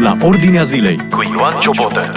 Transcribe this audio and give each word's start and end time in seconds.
la 0.00 0.16
Ordinea 0.20 0.62
Zilei 0.62 0.96
cu 1.10 1.22
Ioan 1.22 1.60
Ciobotă. 1.60 2.12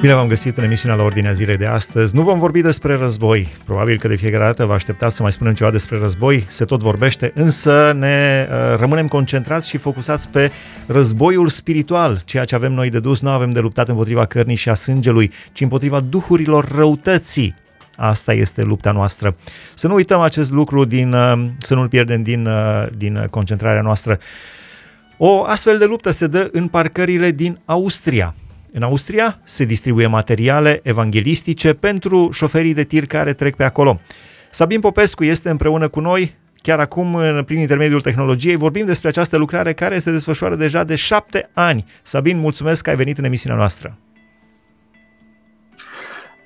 Bine 0.00 0.14
v-am 0.14 0.28
găsit 0.28 0.56
în 0.56 0.64
emisiunea 0.64 0.96
la 0.96 1.02
Ordinea 1.02 1.32
Zilei 1.32 1.56
de 1.56 1.66
astăzi. 1.66 2.14
Nu 2.14 2.22
vom 2.22 2.38
vorbi 2.38 2.60
despre 2.60 2.94
război. 2.94 3.48
Probabil 3.64 3.98
că 3.98 4.08
de 4.08 4.16
fiecare 4.16 4.44
dată 4.44 4.64
vă 4.64 4.72
așteptați 4.72 5.16
să 5.16 5.22
mai 5.22 5.32
spunem 5.32 5.54
ceva 5.54 5.70
despre 5.70 5.98
război. 5.98 6.44
Se 6.48 6.64
tot 6.64 6.80
vorbește, 6.80 7.32
însă 7.34 7.92
ne 7.98 8.48
uh, 8.50 8.78
rămânem 8.78 9.08
concentrați 9.08 9.68
și 9.68 9.76
focusați 9.76 10.28
pe 10.28 10.50
războiul 10.86 11.48
spiritual. 11.48 12.20
Ceea 12.24 12.44
ce 12.44 12.54
avem 12.54 12.72
noi 12.72 12.90
de 12.90 13.00
dus, 13.00 13.20
nu 13.20 13.30
avem 13.30 13.50
de 13.50 13.60
luptat 13.60 13.88
împotriva 13.88 14.24
cărnii 14.24 14.56
și 14.56 14.68
a 14.68 14.74
sângelui, 14.74 15.30
ci 15.52 15.60
împotriva 15.60 16.00
duhurilor 16.00 16.68
răutății. 16.74 17.54
Asta 17.96 18.32
este 18.32 18.62
lupta 18.62 18.92
noastră. 18.92 19.36
Să 19.74 19.86
nu 19.86 19.94
uităm 19.94 20.20
acest 20.20 20.50
lucru, 20.50 20.84
din, 20.84 21.12
uh, 21.12 21.46
să 21.58 21.74
nu-l 21.74 21.88
pierdem 21.88 22.22
din, 22.22 22.46
uh, 22.46 22.86
din 22.96 23.26
concentrarea 23.30 23.82
noastră. 23.82 24.18
O 25.16 25.44
astfel 25.44 25.78
de 25.78 25.84
luptă 25.84 26.10
se 26.10 26.26
dă 26.26 26.48
în 26.52 26.68
parcările 26.68 27.30
din 27.30 27.58
Austria. 27.64 28.34
În 28.72 28.82
Austria 28.82 29.40
se 29.44 29.64
distribuie 29.64 30.06
materiale 30.06 30.80
evanghelistice 30.82 31.72
pentru 31.72 32.30
șoferii 32.32 32.74
de 32.74 32.84
tir 32.84 33.06
care 33.06 33.32
trec 33.32 33.54
pe 33.56 33.64
acolo. 33.64 34.00
Sabin 34.50 34.80
Popescu 34.80 35.24
este 35.24 35.50
împreună 35.50 35.88
cu 35.88 36.00
noi, 36.00 36.34
chiar 36.62 36.78
acum, 36.78 37.18
prin 37.44 37.58
intermediul 37.58 38.00
tehnologiei, 38.00 38.56
vorbim 38.56 38.86
despre 38.86 39.08
această 39.08 39.36
lucrare 39.36 39.72
care 39.72 39.98
se 39.98 40.10
desfășoară 40.10 40.54
deja 40.54 40.84
de 40.84 40.94
șapte 40.94 41.50
ani. 41.52 41.84
Sabin, 42.02 42.38
mulțumesc 42.38 42.82
că 42.82 42.90
ai 42.90 42.96
venit 42.96 43.18
în 43.18 43.24
emisiunea 43.24 43.58
noastră. 43.58 43.98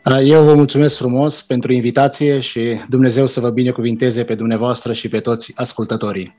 Eu 0.04 0.45
vă 0.45 0.54
mulțumesc 0.54 0.96
frumos 0.96 1.42
pentru 1.42 1.72
invitație 1.72 2.38
și 2.38 2.80
Dumnezeu 2.88 3.27
să 3.27 3.40
vă 3.40 3.50
binecuvinteze 3.50 4.24
pe 4.24 4.34
dumneavoastră 4.34 4.92
și 4.92 5.09
pe 5.09 5.20
toți 5.20 5.52
ascultătorii. 5.54 6.36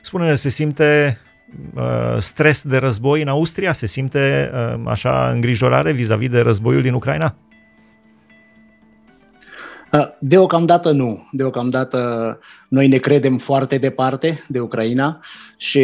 Spune-ne, 0.00 0.34
se 0.34 0.48
simte 0.48 1.18
uh, 1.74 2.16
stres 2.18 2.62
de 2.62 2.76
război 2.76 3.22
în 3.22 3.28
Austria? 3.28 3.72
Se 3.72 3.86
simte 3.86 4.50
uh, 4.54 4.80
așa 4.86 5.30
îngrijorare 5.30 5.92
vis-a-vis 5.92 6.28
de 6.28 6.40
războiul 6.40 6.82
din 6.82 6.92
Ucraina? 6.92 7.36
Uh, 9.92 10.08
deocamdată 10.20 10.90
nu. 10.90 11.28
Deocamdată 11.32 11.98
noi 12.72 12.88
ne 12.88 12.96
credem 12.96 13.38
foarte 13.38 13.78
departe 13.78 14.44
de 14.48 14.60
Ucraina 14.60 15.20
și 15.56 15.80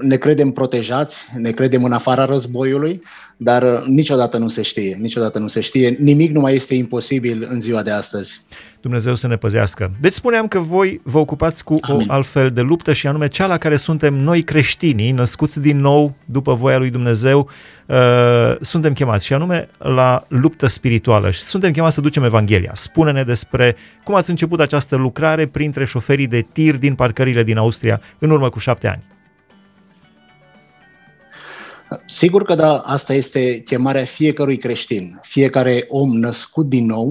ne 0.00 0.16
credem 0.16 0.50
protejați, 0.50 1.20
ne 1.36 1.50
credem 1.50 1.84
în 1.84 1.92
afara 1.92 2.24
războiului, 2.24 3.00
dar 3.42 3.62
uh, 3.62 3.82
niciodată 3.86 4.38
nu 4.38 4.48
se 4.48 4.62
știe, 4.62 4.96
niciodată 5.00 5.38
nu 5.38 5.46
se 5.46 5.60
știe. 5.60 5.96
Nimic 5.98 6.30
nu 6.30 6.40
mai 6.40 6.54
este 6.54 6.74
imposibil 6.74 7.46
în 7.48 7.60
ziua 7.60 7.82
de 7.82 7.90
astăzi. 7.90 8.40
Dumnezeu 8.80 9.14
să 9.14 9.26
ne 9.26 9.36
păzească. 9.36 9.92
Deci 10.00 10.12
spuneam 10.12 10.48
că 10.48 10.58
voi 10.58 11.00
vă 11.04 11.18
ocupați 11.18 11.64
cu 11.64 11.76
Amin. 11.80 12.08
o 12.08 12.12
altfel 12.12 12.50
de 12.50 12.60
luptă 12.60 12.92
și 12.92 13.06
anume 13.06 13.28
cea 13.28 13.46
la 13.46 13.58
care 13.58 13.76
suntem 13.76 14.14
noi 14.14 14.42
creștinii, 14.42 15.10
născuți 15.10 15.60
din 15.60 15.80
nou 15.80 16.14
după 16.24 16.54
voia 16.54 16.78
lui 16.78 16.90
Dumnezeu, 16.90 17.48
uh, 17.86 17.96
suntem 18.60 18.92
chemați 18.92 19.26
și 19.26 19.32
anume 19.32 19.68
la 19.78 20.24
luptă 20.28 20.66
spirituală 20.66 21.30
și 21.30 21.40
suntem 21.40 21.70
chemați 21.70 21.94
să 21.94 22.00
ducem 22.00 22.24
Evanghelia. 22.24 22.72
Spune-ne 22.74 23.22
despre 23.22 23.76
cum 24.04 24.14
ați 24.14 24.30
început 24.30 24.60
această 24.60 24.96
lucrare 24.96 25.46
printre 25.46 25.84
șoferii 25.84 25.99
de 26.26 26.46
tir 26.52 26.78
din 26.78 26.94
parcările 26.94 27.42
din 27.42 27.56
Austria 27.56 28.00
în 28.18 28.30
urmă 28.30 28.48
cu 28.48 28.58
șapte 28.58 28.88
ani. 28.88 29.02
Sigur 32.04 32.42
că 32.42 32.54
da, 32.54 32.78
asta 32.78 33.14
este 33.14 33.60
chemarea 33.60 34.04
fiecărui 34.04 34.58
creștin. 34.58 35.20
Fiecare 35.22 35.84
om 35.88 36.10
născut 36.18 36.68
din 36.68 36.86
nou 36.86 37.08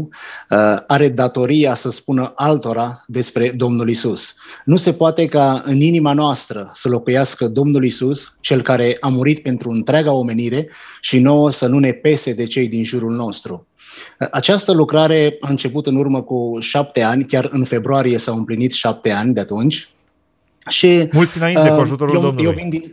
uh, 0.50 0.58
are 0.88 1.10
datoria 1.10 1.74
să 1.74 1.90
spună 1.90 2.32
altora 2.36 3.04
despre 3.08 3.52
Domnul 3.52 3.90
Isus. 3.90 4.36
Nu 4.66 4.78
se 4.78 4.94
poate 4.94 5.26
ca 5.26 5.62
în 5.66 5.82
inima 5.82 6.14
noastră 6.14 6.72
să 6.74 6.90
locuiască 6.90 7.48
Domnul 7.48 7.86
Isus, 7.86 8.38
cel 8.40 8.62
care 8.62 8.98
a 9.00 9.08
murit 9.08 9.42
pentru 9.42 9.70
întreaga 9.70 10.12
omenire 10.12 10.70
și 11.02 11.20
nouă 11.20 11.52
să 11.52 11.68
nu 11.68 11.80
ne 11.80 11.92
pese 11.92 12.34
de 12.34 12.44
cei 12.44 12.68
din 12.68 12.84
jurul 12.84 13.12
nostru. 13.12 13.68
Această 14.32 14.72
lucrare 14.72 15.38
a 15.40 15.50
început 15.50 15.88
în 15.88 15.96
urmă 15.96 16.22
cu 16.22 16.58
șapte 16.60 17.02
ani, 17.02 17.26
chiar 17.26 17.48
în 17.52 17.64
februarie 17.64 18.18
s-au 18.18 18.38
împlinit 18.38 18.72
șapte 18.72 19.12
ani 19.12 19.34
de 19.34 19.40
atunci. 19.40 19.90
Și, 20.68 21.10
Mulți 21.12 21.38
înainte, 21.38 21.70
uh, 21.70 21.76
cu 21.76 21.80
ajutorul 21.80 22.16
eu, 22.16 22.22
Domnului. 22.22 22.46
Eu 22.46 22.52
vin 22.52 22.70
din, 22.70 22.92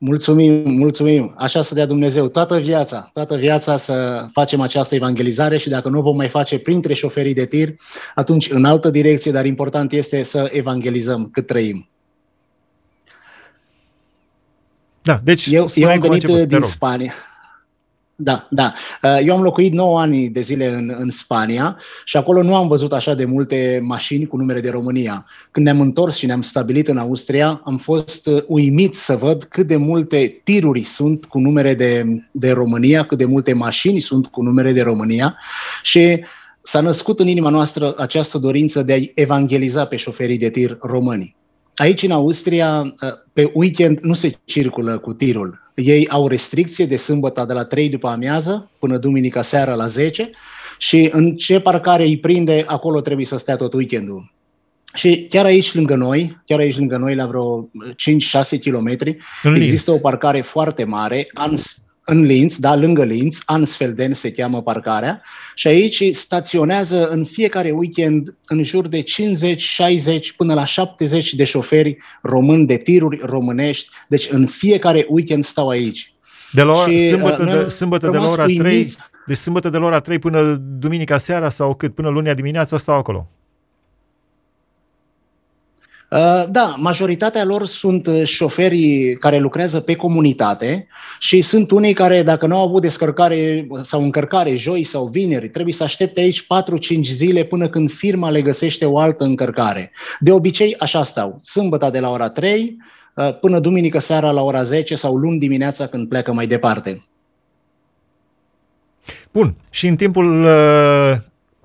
Mulțumim, 0.00 0.70
mulțumim. 0.70 1.34
Așa 1.36 1.62
să 1.62 1.74
dea 1.74 1.86
Dumnezeu 1.86 2.28
toată 2.28 2.58
viața, 2.58 3.10
toată 3.12 3.36
viața 3.36 3.76
să 3.76 4.26
facem 4.32 4.60
această 4.60 4.94
evangelizare 4.94 5.58
și 5.58 5.68
dacă 5.68 5.88
nu 5.88 6.00
vom 6.00 6.16
mai 6.16 6.28
face 6.28 6.58
printre 6.58 6.94
șoferii 6.94 7.34
de 7.34 7.46
tir, 7.46 7.74
atunci 8.14 8.50
în 8.50 8.64
altă 8.64 8.90
direcție, 8.90 9.32
dar 9.32 9.44
important 9.44 9.92
este 9.92 10.22
să 10.22 10.48
evangelizăm 10.52 11.28
cât 11.32 11.46
trăim. 11.46 11.88
Da, 15.02 15.20
deci 15.24 15.46
eu, 15.46 15.66
eu 15.74 15.88
am 15.88 16.00
venit 16.00 16.24
din 16.48 16.62
Spania. 16.62 17.12
Da, 18.20 18.46
da. 18.50 18.72
Uh, 19.02 19.18
eu 19.24 19.36
am 19.36 19.42
locuit 19.42 19.72
9 19.72 20.00
ani 20.00 20.28
de 20.28 20.40
zile 20.40 20.66
în, 20.66 20.94
în 20.98 21.10
Spania 21.10 21.76
și 22.04 22.16
acolo 22.16 22.42
nu 22.42 22.54
am 22.54 22.68
văzut 22.68 22.92
așa 22.92 23.14
de 23.14 23.24
multe 23.24 23.80
mașini 23.82 24.26
cu 24.26 24.36
numere 24.36 24.60
de 24.60 24.70
România. 24.70 25.26
Când 25.50 25.66
ne-am 25.66 25.80
întors 25.80 26.16
și 26.16 26.26
ne-am 26.26 26.42
stabilit 26.42 26.88
în 26.88 26.96
Austria, 26.96 27.60
am 27.64 27.76
fost 27.76 28.26
uh, 28.26 28.42
uimit 28.46 28.94
să 28.94 29.16
văd 29.16 29.44
cât 29.44 29.66
de 29.66 29.76
multe 29.76 30.40
tiruri 30.44 30.82
sunt 30.82 31.24
cu 31.24 31.38
numere 31.38 31.74
de, 31.74 32.04
de 32.30 32.50
România, 32.50 33.06
cât 33.06 33.18
de 33.18 33.24
multe 33.24 33.52
mașini 33.52 34.00
sunt 34.00 34.26
cu 34.26 34.42
numere 34.42 34.72
de 34.72 34.82
România 34.82 35.36
și 35.82 36.24
s-a 36.62 36.80
născut 36.80 37.20
în 37.20 37.26
inima 37.26 37.48
noastră 37.48 37.94
această 37.96 38.38
dorință 38.38 38.82
de 38.82 38.92
a 38.92 39.20
evangeliza 39.20 39.84
pe 39.84 39.96
șoferii 39.96 40.38
de 40.38 40.50
tir 40.50 40.78
români. 40.80 41.37
Aici, 41.78 42.02
în 42.02 42.10
Austria, 42.10 42.80
uh, 42.80 42.92
pe 43.32 43.50
weekend 43.54 43.98
nu 43.98 44.14
se 44.14 44.38
circulă 44.44 44.98
cu 44.98 45.12
tirul. 45.12 45.72
Ei 45.74 46.08
au 46.08 46.28
restricție 46.28 46.86
de 46.86 46.96
sâmbătă 46.96 47.44
de 47.46 47.52
la 47.52 47.64
3 47.64 47.88
după 47.88 48.08
amiază 48.08 48.70
până 48.78 48.98
duminica 48.98 49.42
seara 49.42 49.74
la 49.74 49.86
10 49.86 50.30
și 50.78 51.08
în 51.12 51.36
ce 51.36 51.60
parcare 51.60 52.04
îi 52.04 52.18
prinde, 52.18 52.64
acolo 52.66 53.00
trebuie 53.00 53.26
să 53.26 53.36
stea 53.36 53.56
tot 53.56 53.72
weekendul. 53.72 54.32
Și 54.94 55.26
chiar 55.30 55.44
aici 55.44 55.74
lângă 55.74 55.94
noi, 55.94 56.36
chiar 56.46 56.58
aici 56.58 56.78
lângă 56.78 56.96
noi, 56.96 57.14
la 57.14 57.26
vreo 57.26 57.68
5-6 58.56 58.60
kilometri, 58.60 59.16
există 59.54 59.90
o 59.90 59.98
parcare 59.98 60.40
foarte 60.40 60.84
mare, 60.84 61.28
Ans, 61.34 61.76
în 62.10 62.22
Linz, 62.22 62.58
da, 62.58 62.76
lângă 62.76 63.04
Linz, 63.04 63.42
Ansfelden 63.44 64.14
se 64.14 64.32
cheamă 64.32 64.62
parcarea, 64.62 65.22
și 65.54 65.66
aici 65.66 66.02
staționează 66.12 67.08
în 67.08 67.24
fiecare 67.24 67.70
weekend 67.70 68.34
în 68.46 68.62
jur 68.62 68.88
de 68.88 69.00
50, 69.00 69.62
60 69.62 70.32
până 70.32 70.54
la 70.54 70.64
70 70.64 71.34
de 71.34 71.44
șoferi 71.44 71.98
români 72.22 72.66
de 72.66 72.76
tiruri 72.76 73.20
românești, 73.22 73.88
deci 74.08 74.28
în 74.30 74.46
fiecare 74.46 75.06
weekend 75.08 75.44
stau 75.44 75.68
aici. 75.68 76.14
De 76.52 76.62
la 76.62 76.72
ora, 76.72 76.90
și, 76.90 76.98
sâmbătă, 76.98 77.42
uh, 77.42 77.62
de, 77.62 77.68
sâmbătă 77.68 78.08
de 78.10 78.16
la 78.16 78.28
ora 78.28 78.44
3, 78.44 78.94
deci 79.26 79.36
sâmbătă 79.36 79.68
de 79.68 79.78
la 79.78 79.84
ora 79.84 80.00
3 80.00 80.18
până 80.18 80.62
duminica 80.78 81.18
seara 81.18 81.48
sau 81.48 81.74
cât, 81.74 81.94
până 81.94 82.08
lunea 82.08 82.34
dimineața 82.34 82.76
stau 82.76 82.96
acolo. 82.96 83.28
Uh, 86.10 86.44
da, 86.50 86.74
majoritatea 86.78 87.44
lor 87.44 87.66
sunt 87.66 88.06
uh, 88.06 88.24
șoferii 88.24 89.16
care 89.16 89.38
lucrează 89.38 89.80
pe 89.80 89.94
comunitate 89.94 90.86
și 91.18 91.40
sunt 91.40 91.70
unii 91.70 91.92
care, 91.92 92.22
dacă 92.22 92.46
nu 92.46 92.56
au 92.56 92.66
avut 92.66 92.82
descărcare 92.82 93.66
sau 93.82 94.02
încărcare 94.02 94.54
joi 94.54 94.82
sau 94.82 95.06
vineri, 95.06 95.48
trebuie 95.48 95.74
să 95.74 95.82
aștepte 95.82 96.20
aici 96.20 96.42
4-5 96.42 96.46
zile 97.00 97.44
până 97.44 97.68
când 97.68 97.90
firma 97.90 98.30
le 98.30 98.42
găsește 98.42 98.84
o 98.84 98.98
altă 98.98 99.24
încărcare. 99.24 99.92
De 100.20 100.32
obicei, 100.32 100.76
așa 100.78 101.02
stau. 101.02 101.38
Sâmbătă 101.42 101.90
de 101.92 101.98
la 101.98 102.10
ora 102.10 102.28
3 102.28 102.76
uh, 103.14 103.38
până 103.38 103.58
duminică 103.58 103.98
seara 103.98 104.30
la 104.30 104.42
ora 104.42 104.62
10 104.62 104.94
sau 104.94 105.16
luni 105.16 105.38
dimineața 105.38 105.86
când 105.86 106.08
pleacă 106.08 106.32
mai 106.32 106.46
departe. 106.46 107.02
Bun. 109.32 109.54
Și 109.70 109.86
în 109.86 109.96
timpul 109.96 110.44
uh, 110.44 111.14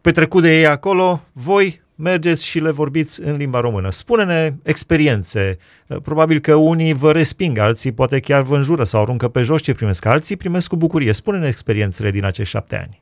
petrecut 0.02 0.42
de 0.42 0.58
ei 0.58 0.66
acolo, 0.66 1.22
voi 1.32 1.83
mergeți 1.96 2.46
și 2.46 2.60
le 2.60 2.72
vorbiți 2.72 3.22
în 3.22 3.36
limba 3.36 3.60
română. 3.60 3.92
Spune-ne 3.92 4.56
experiențe. 4.64 5.58
Probabil 6.04 6.40
că 6.40 6.56
unii 6.56 6.94
vă 6.94 7.12
resping, 7.12 7.58
alții 7.58 7.92
poate 7.92 8.20
chiar 8.20 8.42
vă 8.42 8.56
înjură 8.56 8.84
sau 8.84 9.02
aruncă 9.02 9.28
pe 9.28 9.42
jos 9.42 9.62
ce 9.62 9.74
primesc, 9.74 10.06
alții 10.06 10.38
primesc 10.38 10.68
cu 10.68 10.76
bucurie. 10.76 11.12
Spune-ne 11.12 11.48
experiențele 11.48 12.12
din 12.12 12.26
acești 12.26 12.52
șapte 12.52 12.76
ani. 12.76 13.02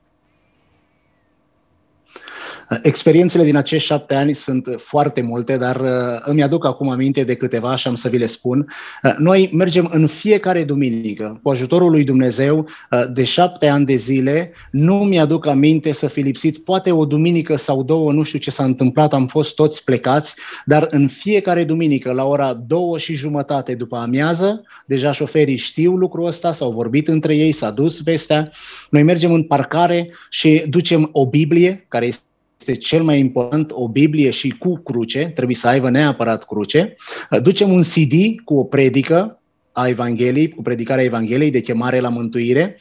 Experiențele 2.82 3.44
din 3.44 3.56
acești 3.56 3.88
șapte 3.88 4.16
ani 4.16 4.34
sunt 4.34 4.76
foarte 4.78 5.22
multe, 5.22 5.58
dar 5.58 5.76
uh, 5.76 5.90
îmi 6.20 6.44
aduc 6.44 6.66
acum 6.66 6.90
aminte 6.90 7.24
de 7.24 7.36
câteva 7.36 7.76
și 7.76 7.88
am 7.88 7.96
să 7.96 8.10
vi 8.10 8.18
le 8.18 8.26
spun. 8.26 8.68
Uh, 9.04 9.14
noi 9.18 9.50
mergem 9.54 9.90
în 9.92 10.08
fiecare 10.08 10.64
duminică, 10.64 11.40
cu 11.44 11.50
ajutorul 11.50 11.92
lui 11.92 12.04
Dumnezeu, 12.04 12.58
uh, 12.92 13.04
de 13.14 13.24
șapte 13.24 13.68
ani 13.68 13.86
de 13.86 13.96
zile. 13.96 14.52
Nu 14.72 14.96
mi-aduc 14.96 15.48
aminte 15.48 15.92
să 15.92 16.08
fi 16.08 16.20
lipsit 16.20 16.58
poate 16.58 16.92
o 16.92 17.06
duminică 17.06 17.56
sau 17.56 17.84
două, 17.84 18.12
nu 18.12 18.24
știu 18.24 18.40
ce 18.40 18.52
s-a 18.52 18.64
întâmplat, 18.64 19.14
am 19.14 19.28
fost 19.28 19.56
toți 19.56 19.84
plecați, 19.84 20.36
dar 20.66 20.88
în 20.90 21.08
fiecare 21.08 21.64
duminică, 21.64 22.12
la 22.12 22.24
ora 22.24 22.54
două 22.54 22.98
și 22.98 23.14
jumătate 23.14 23.76
după 23.76 23.96
amiază, 23.96 24.64
deja 24.86 25.12
șoferii 25.12 25.58
știu 25.58 25.96
lucrul 25.96 26.26
ăsta, 26.26 26.54
s-au 26.54 26.72
vorbit 26.72 27.08
între 27.08 27.36
ei, 27.36 27.52
s-a 27.52 27.70
dus 27.70 28.02
vestea. 28.02 28.52
Noi 28.90 29.04
mergem 29.04 29.34
în 29.34 29.44
parcare 29.44 30.14
și 30.30 30.64
ducem 30.70 31.10
o 31.12 31.26
Biblie, 31.26 31.86
care 31.88 32.06
este 32.06 32.24
este 32.62 32.76
cel 32.76 33.04
mai 33.04 33.20
important, 33.20 33.72
o 33.74 33.88
Biblie 33.88 34.30
și 34.30 34.50
cu 34.50 34.78
cruce, 34.78 35.32
trebuie 35.36 35.56
să 35.56 35.68
aibă 35.68 35.90
neapărat 35.90 36.46
cruce. 36.46 36.96
Ducem 37.42 37.72
un 37.72 37.82
CD 37.82 38.40
cu 38.44 38.56
o 38.56 38.64
predică 38.64 39.36
a 39.72 39.88
Evangheliei, 39.88 40.50
cu 40.50 40.62
predicarea 40.62 41.04
Evangheliei 41.04 41.52
de 41.52 41.60
chemare 41.60 42.00
la 42.00 42.10
mântuire. 42.10 42.78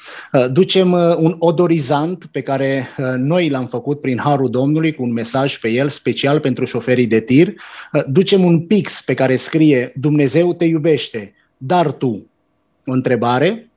Ducem 0.53 0.93
un 1.19 1.37
odorizant 1.39 2.25
pe 2.33 2.41
care 2.41 2.89
noi 3.17 3.49
l-am 3.49 3.67
făcut 3.67 4.01
prin 4.01 4.19
Harul 4.19 4.51
Domnului, 4.51 4.95
cu 4.95 5.03
un 5.03 5.13
mesaj 5.13 5.59
pe 5.59 5.69
el 5.69 5.89
special 5.89 6.41
pentru 6.41 6.65
șoferii 6.65 7.07
de 7.07 7.21
tir. 7.21 7.55
Ducem 8.07 8.45
un 8.45 8.61
pix 8.61 9.03
pe 9.05 9.15
care 9.15 9.37
scrie 9.37 9.93
Dumnezeu 9.95 10.55
te 10.55 10.65
iubește, 10.65 11.33
dar 11.57 11.93
tu. 11.93 12.27
O 12.87 12.93
întrebare 12.93 13.70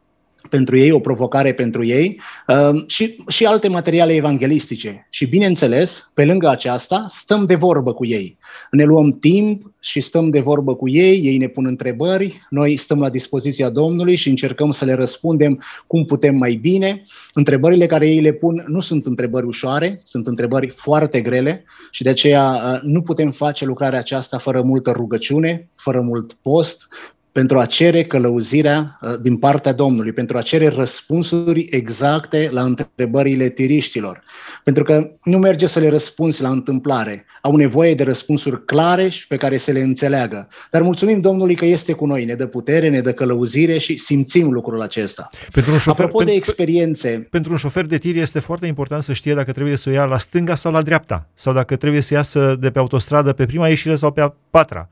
pentru 0.50 0.78
ei, 0.78 0.92
o 0.92 1.00
provocare 1.00 1.54
pentru 1.54 1.86
ei 1.86 2.20
uh, 2.48 2.84
și, 2.88 3.16
și 3.28 3.46
alte 3.46 3.68
materiale 3.68 4.14
evanghelistice. 4.14 5.08
Și 5.10 5.26
bineînțeles, 5.26 6.12
pe 6.14 6.26
lângă 6.26 6.50
aceasta, 6.50 7.06
stăm 7.10 7.46
de 7.46 7.56
vorbă 7.56 7.94
cu 7.94 8.06
ei. 8.06 8.38
Ne 8.72 8.84
luăm 8.84 9.20
timp 9.20 9.72
și 9.82 10.02
stăm 10.02 10.30
de 10.30 10.40
vorbă 10.40 10.76
cu 10.76 10.90
ei, 10.90 11.20
ei 11.24 11.38
ne 11.38 11.48
pun 11.48 11.66
întrebări, 11.66 12.42
noi 12.50 12.76
stăm 12.78 13.00
la 13.00 13.10
dispoziția 13.10 13.70
Domnului 13.70 14.16
și 14.16 14.30
încercăm 14.30 14.72
să 14.72 14.86
le 14.86 14.94
răspundem 14.94 15.64
cum 15.88 16.06
putem 16.06 16.36
mai 16.36 16.54
bine. 16.54 17.04
Întrebările 17.34 17.86
care 17.86 18.10
ei 18.10 18.22
le 18.22 18.32
pun 18.32 18.64
nu 18.68 18.80
sunt 18.80 19.06
întrebări 19.06 19.46
ușoare, 19.46 20.02
sunt 20.04 20.28
întrebări 20.28 20.70
foarte 20.70 21.22
grele 21.22 21.64
și 21.92 22.04
de 22.04 22.10
aceea 22.10 22.52
uh, 22.52 22.80
nu 22.82 23.02
putem 23.02 23.32
face 23.32 23.66
lucrarea 23.66 24.00
aceasta 24.00 24.38
fără 24.38 24.62
multă 24.62 24.92
rugăciune, 24.92 25.70
fără 25.76 26.02
mult 26.02 26.34
post, 26.34 26.88
pentru 27.34 27.60
a 27.60 27.66
cere 27.66 28.04
călăuzirea 28.04 29.00
uh, 29.02 29.20
din 29.22 29.38
partea 29.38 29.72
Domnului, 29.72 30.12
pentru 30.12 30.38
a 30.38 30.42
cere 30.42 30.68
răspunsuri 30.68 31.68
exacte 31.70 32.50
la 32.52 32.64
întrebările 32.64 33.50
tiriștilor. 33.50 34.24
Pentru 34.64 34.84
că 34.84 35.12
nu 35.24 35.38
merge 35.38 35.68
să 35.68 35.80
le 35.80 35.90
răspunzi 35.90 36.42
la 36.42 36.50
întâmplare. 36.50 37.26
Au 37.42 37.56
nevoie 37.56 37.96
de 37.96 38.04
răspunsuri 38.04 38.66
clare 38.66 39.10
și 39.10 39.28
pe 39.28 39.36
care 39.36 39.58
să 39.58 39.72
le 39.72 39.80
înțeleagă. 39.80 40.48
Dar 40.72 40.82
mulțumim 40.82 41.20
Domnului 41.20 41.56
că 41.56 41.66
este 41.66 41.94
cu 41.94 42.06
noi, 42.06 42.26
ne 42.26 42.34
dă 42.34 42.46
putere, 42.46 42.90
ne 42.90 43.02
dă 43.02 43.12
călăuzire 43.12 43.78
și 43.78 43.98
simțim 43.98 44.52
lucrul 44.52 44.82
acesta. 44.82 45.30
Pentru 45.52 45.72
un 45.72 45.78
șofer, 45.78 46.06
Apropo 46.06 46.24
de 46.24 46.32
experiențe... 46.32 47.28
Pentru 47.30 47.52
un 47.52 47.58
șofer 47.58 47.86
de 47.86 47.98
tir 47.98 48.16
este 48.16 48.40
foarte 48.40 48.68
important 48.68 49.04
să 49.04 49.14
știe 49.14 49.34
dacă 49.34 49.52
trebuie 49.52 49.76
să 49.76 49.90
o 49.90 49.92
ia 49.92 50.06
la 50.06 50.18
stânga 50.18 50.56
sau 50.56 50.72
la 50.72 50.82
dreapta, 50.82 51.30
sau 51.34 51.54
dacă 51.54 51.76
trebuie 51.76 52.02
să 52.02 52.14
iasă 52.14 52.56
de 52.60 52.72
pe 52.72 52.80
autostradă 52.80 53.34
pe 53.34 53.46
prima 53.46 53.68
ieșire 53.68 53.96
sau 53.96 54.12
pe 54.12 54.22
a 54.22 54.34
patra 54.50 54.90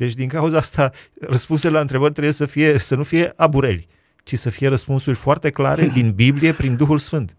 deci 0.00 0.14
din 0.14 0.28
cauza 0.28 0.56
asta 0.56 0.90
răspunsurile 1.20 1.76
la 1.76 1.82
întrebări 1.82 2.12
trebuie 2.12 2.32
să, 2.32 2.46
fie, 2.46 2.78
să 2.78 2.94
nu 2.94 3.02
fie 3.02 3.32
abureli, 3.36 3.86
ci 4.22 4.34
să 4.34 4.50
fie 4.50 4.68
răspunsuri 4.68 5.16
foarte 5.16 5.50
clare 5.50 5.86
din 5.96 6.12
Biblie 6.12 6.52
prin 6.52 6.76
Duhul 6.76 6.98
Sfânt. 6.98 7.36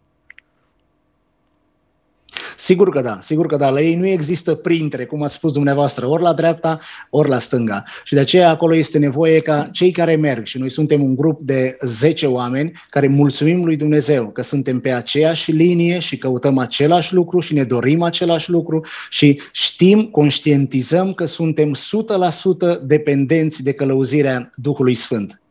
Sigur 2.62 2.90
că 2.90 3.02
da, 3.02 3.20
sigur 3.22 3.46
că 3.46 3.56
da. 3.56 3.70
La 3.70 3.82
ei 3.82 3.96
nu 3.96 4.08
există 4.08 4.56
printre, 4.56 5.06
cum 5.06 5.24
ați 5.24 5.34
spus 5.34 5.54
dumneavoastră, 5.54 6.08
ori 6.08 6.22
la 6.22 6.34
dreapta, 6.34 6.80
ori 7.10 7.30
la 7.30 7.40
stânga. 7.40 7.84
Și 8.04 8.14
de 8.14 8.20
aceea 8.20 8.50
acolo 8.50 8.76
este 8.76 8.98
nevoie 8.98 9.40
ca 9.40 9.70
cei 9.72 9.92
care 9.92 10.16
merg, 10.16 10.46
și 10.46 10.58
noi 10.58 10.70
suntem 10.70 11.04
un 11.04 11.16
grup 11.16 11.40
de 11.42 11.78
10 11.82 12.26
oameni 12.26 12.72
care 12.90 13.08
mulțumim 13.08 13.66
lui 13.66 13.76
Dumnezeu 13.76 14.30
că 14.30 14.42
suntem 14.42 14.80
pe 14.80 14.92
aceeași 14.92 15.52
linie 15.52 16.00
și 16.00 16.18
căutăm 16.18 16.58
același 16.58 17.14
lucru 17.14 17.40
și 17.40 17.54
ne 17.54 17.64
dorim 17.64 18.02
același 18.02 18.50
lucru 18.50 18.86
și 19.10 19.42
știm, 19.52 20.04
conștientizăm 20.04 21.14
că 21.14 21.26
suntem 21.26 21.76
100% 21.76 22.82
dependenți 22.84 23.64
de 23.64 23.74
călăuzirea 23.74 24.50
Duhului 24.56 24.96
Sfânt. 24.96 25.42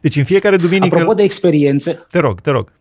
Deci 0.00 0.16
în 0.16 0.24
fiecare 0.24 0.56
duminică... 0.56 0.94
Apropo 0.94 1.14
de 1.14 1.22
experiențe... 1.22 2.06
Te 2.10 2.18
rog, 2.18 2.40
te 2.40 2.50
rog. 2.50 2.72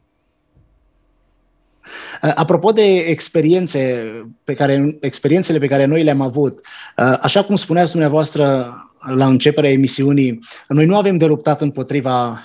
Uh, 2.23 2.31
apropo 2.35 2.71
de 2.71 2.97
experiențe 2.97 4.03
pe 4.43 4.53
care, 4.53 4.97
experiențele 4.99 5.57
pe 5.57 5.67
care 5.67 5.85
noi 5.85 6.03
le-am 6.03 6.21
avut, 6.21 6.65
uh, 6.97 7.17
așa 7.21 7.43
cum 7.43 7.55
spuneați 7.55 7.91
dumneavoastră 7.91 8.73
la 9.15 9.27
începerea 9.27 9.69
emisiunii, 9.69 10.39
noi 10.67 10.85
nu 10.85 10.97
avem 10.97 11.17
de 11.17 11.25
luptat 11.25 11.61
împotriva 11.61 12.39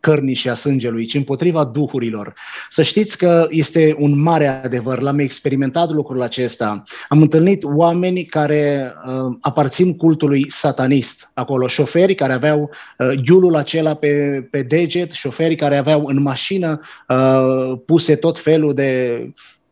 cărnii 0.00 0.34
și 0.34 0.48
a 0.48 0.54
sângelui, 0.54 1.06
ci 1.06 1.14
împotriva 1.14 1.64
duhurilor. 1.64 2.34
Să 2.70 2.82
știți 2.82 3.18
că 3.18 3.46
este 3.50 3.94
un 3.98 4.22
mare 4.22 4.46
adevăr, 4.46 5.00
l-am 5.00 5.18
experimentat 5.18 5.90
lucrul 5.90 6.22
acesta. 6.22 6.82
Am 7.08 7.20
întâlnit 7.20 7.64
oameni 7.64 8.24
care 8.24 8.92
uh, 9.06 9.36
aparțin 9.40 9.96
cultului 9.96 10.50
satanist 10.50 11.30
acolo, 11.34 11.66
șoferi 11.66 12.14
care 12.14 12.32
aveau 12.32 12.70
uh, 12.98 13.20
iulul 13.26 13.56
acela 13.56 13.94
pe, 13.94 14.46
pe 14.50 14.62
deget, 14.62 15.10
șoferi 15.10 15.54
care 15.54 15.76
aveau 15.76 16.02
în 16.04 16.22
mașină 16.22 16.80
uh, 17.08 17.78
puse 17.86 18.16
tot 18.16 18.38
felul 18.38 18.74
de 18.74 19.18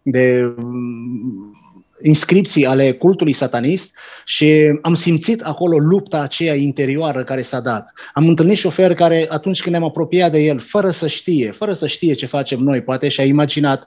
de 0.02 0.54
inscripții 2.02 2.66
ale 2.66 2.92
cultului 2.92 3.32
satanist 3.32 3.96
și 4.24 4.78
am 4.82 4.94
simțit 4.94 5.40
acolo 5.40 5.76
lupta 5.78 6.20
aceea 6.20 6.54
interioară 6.54 7.24
care 7.24 7.42
s-a 7.42 7.60
dat. 7.60 7.92
Am 8.14 8.28
întâlnit 8.28 8.56
șoferi 8.56 8.94
care 8.94 9.26
atunci 9.28 9.60
când 9.62 9.74
ne-am 9.74 9.88
apropiat 9.88 10.30
de 10.30 10.38
el, 10.38 10.58
fără 10.58 10.90
să 10.90 11.06
știe, 11.06 11.50
fără 11.50 11.72
să 11.72 11.86
știe 11.86 12.14
ce 12.14 12.26
facem 12.26 12.60
noi, 12.60 12.82
poate 12.82 13.08
și-a 13.08 13.24
imaginat, 13.24 13.84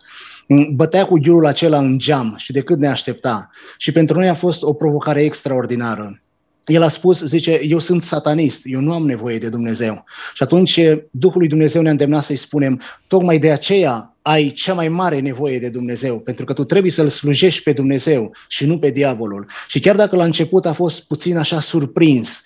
bătea 0.73 1.05
cu 1.05 1.19
ghiulul 1.19 1.45
acela 1.45 1.79
în 1.79 1.97
geam 1.97 2.35
și 2.37 2.51
de 2.51 2.61
cât 2.61 2.77
ne 2.79 2.87
aștepta. 2.87 3.49
Și 3.77 3.91
pentru 3.91 4.17
noi 4.17 4.27
a 4.27 4.33
fost 4.33 4.63
o 4.63 4.73
provocare 4.73 5.21
extraordinară 5.21 6.19
el 6.65 6.83
a 6.83 6.87
spus, 6.87 7.23
zice, 7.23 7.61
eu 7.63 7.79
sunt 7.79 8.03
satanist, 8.03 8.61
eu 8.63 8.79
nu 8.79 8.93
am 8.93 9.05
nevoie 9.05 9.37
de 9.37 9.49
Dumnezeu. 9.49 10.03
Și 10.33 10.43
atunci 10.43 10.79
Duhul 11.11 11.39
lui 11.39 11.47
Dumnezeu 11.47 11.81
ne-a 11.81 11.91
îndemnat 11.91 12.23
să-i 12.23 12.35
spunem, 12.35 12.81
tocmai 13.07 13.39
de 13.39 13.51
aceea 13.51 14.15
ai 14.21 14.49
cea 14.49 14.73
mai 14.73 14.87
mare 14.87 15.19
nevoie 15.19 15.59
de 15.59 15.69
Dumnezeu, 15.69 16.19
pentru 16.19 16.45
că 16.45 16.53
tu 16.53 16.63
trebuie 16.63 16.91
să-L 16.91 17.09
slujești 17.09 17.63
pe 17.63 17.73
Dumnezeu 17.73 18.35
și 18.47 18.65
nu 18.65 18.79
pe 18.79 18.89
diavolul. 18.89 19.45
Și 19.67 19.79
chiar 19.79 19.95
dacă 19.95 20.15
la 20.15 20.23
început 20.23 20.65
a 20.65 20.73
fost 20.73 21.07
puțin 21.07 21.37
așa 21.37 21.59
surprins, 21.59 22.43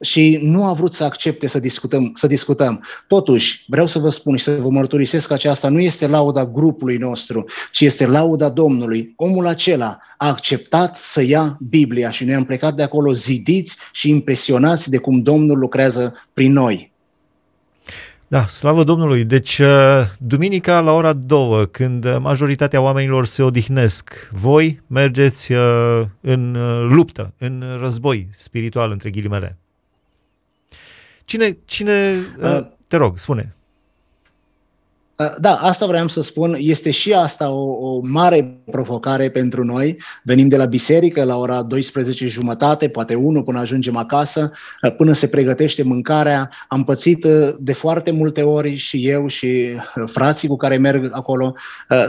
și 0.00 0.38
nu 0.42 0.64
a 0.64 0.72
vrut 0.72 0.94
să 0.94 1.04
accepte 1.04 1.46
să 1.46 1.58
discutăm, 1.58 2.12
să 2.14 2.26
discutăm. 2.26 2.84
Totuși, 3.06 3.64
vreau 3.66 3.86
să 3.86 3.98
vă 3.98 4.08
spun 4.08 4.36
și 4.36 4.44
să 4.44 4.58
vă 4.60 4.68
mărturisesc 4.68 5.26
că 5.26 5.32
aceasta 5.32 5.68
nu 5.68 5.80
este 5.80 6.06
lauda 6.06 6.46
grupului 6.46 6.96
nostru, 6.96 7.44
ci 7.72 7.80
este 7.80 8.06
lauda 8.06 8.48
Domnului. 8.48 9.12
Omul 9.16 9.46
acela 9.46 9.98
a 10.16 10.28
acceptat 10.28 10.96
să 10.96 11.22
ia 11.22 11.56
Biblia 11.68 12.10
și 12.10 12.24
noi 12.24 12.34
am 12.34 12.44
plecat 12.44 12.74
de 12.74 12.82
acolo 12.82 13.12
zidiți 13.12 13.76
și 13.92 14.08
impresionați 14.08 14.90
de 14.90 14.98
cum 14.98 15.22
Domnul 15.22 15.58
lucrează 15.58 16.14
prin 16.32 16.52
noi. 16.52 16.92
Da, 18.30 18.46
slavă 18.46 18.84
Domnului! 18.84 19.24
Deci, 19.24 19.58
uh, 19.58 19.68
duminica 20.18 20.80
la 20.80 20.92
ora 20.92 21.12
2, 21.12 21.70
când 21.70 22.18
majoritatea 22.18 22.80
oamenilor 22.80 23.26
se 23.26 23.42
odihnesc, 23.42 24.30
voi 24.32 24.82
mergeți 24.86 25.52
uh, 25.52 26.02
în 26.20 26.54
uh, 26.54 26.88
luptă, 26.90 27.34
în 27.38 27.64
război 27.80 28.28
spiritual, 28.30 28.90
între 28.90 29.10
ghilimele. 29.10 29.59
Cine, 31.30 31.52
cine 31.64 31.94
uh, 32.42 32.64
te 32.88 32.98
rog, 32.98 33.18
spune. 33.22 33.44
Uh, 35.20 35.34
da, 35.40 35.54
asta 35.54 35.86
vreau 35.86 36.08
să 36.08 36.22
spun. 36.22 36.56
Este 36.58 36.90
și 36.90 37.12
asta 37.12 37.50
o, 37.50 37.94
o 37.94 38.00
mare 38.02 38.60
provocare 38.70 39.30
pentru 39.30 39.64
noi. 39.64 40.00
Venim 40.22 40.48
de 40.48 40.56
la 40.56 40.64
biserică 40.64 41.24
la 41.24 41.36
ora 41.36 41.62
12 41.62 42.26
jumătate, 42.26 42.88
poate 42.88 43.14
1 43.14 43.42
până 43.42 43.58
ajungem 43.58 43.96
acasă, 43.96 44.52
uh, 44.82 44.94
până 44.96 45.12
se 45.12 45.28
pregătește 45.28 45.82
mâncarea. 45.82 46.50
Am 46.68 46.84
pățit 46.84 47.24
uh, 47.24 47.48
de 47.58 47.72
foarte 47.72 48.10
multe 48.10 48.42
ori 48.42 48.74
și 48.74 49.08
eu 49.08 49.26
și 49.26 49.66
frații 50.06 50.48
cu 50.48 50.56
care 50.56 50.76
merg 50.76 51.08
acolo 51.12 51.54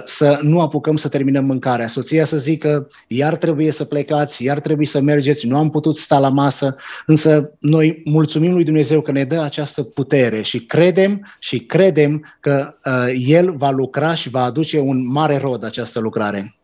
să 0.05 0.39
nu 0.41 0.61
apucăm 0.61 0.97
să 0.97 1.07
terminăm 1.07 1.45
mâncarea. 1.45 1.87
Soția 1.87 2.25
să 2.25 2.37
zică, 2.37 2.87
iar 3.07 3.35
trebuie 3.35 3.71
să 3.71 3.83
plecați, 3.83 4.43
iar 4.43 4.59
trebuie 4.59 4.87
să 4.87 5.01
mergeți, 5.01 5.47
nu 5.47 5.57
am 5.57 5.69
putut 5.69 5.95
sta 5.95 6.19
la 6.19 6.29
masă, 6.29 6.75
însă 7.05 7.51
noi 7.59 8.01
mulțumim 8.05 8.53
lui 8.53 8.63
Dumnezeu 8.63 9.01
că 9.01 9.11
ne 9.11 9.23
dă 9.23 9.41
această 9.41 9.83
putere 9.83 10.41
și 10.41 10.65
credem 10.65 11.27
și 11.39 11.59
credem 11.59 12.25
că 12.39 12.75
el 13.13 13.51
va 13.51 13.69
lucra 13.69 14.13
și 14.13 14.29
va 14.29 14.43
aduce 14.43 14.79
un 14.79 15.11
mare 15.11 15.37
rod 15.37 15.63
această 15.63 15.99
lucrare. 15.99 16.55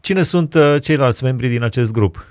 Cine 0.00 0.22
sunt 0.22 0.54
uh, 0.54 0.76
ceilalți 0.82 1.24
membri 1.24 1.48
din 1.48 1.62
acest 1.62 1.92
grup? 1.92 2.26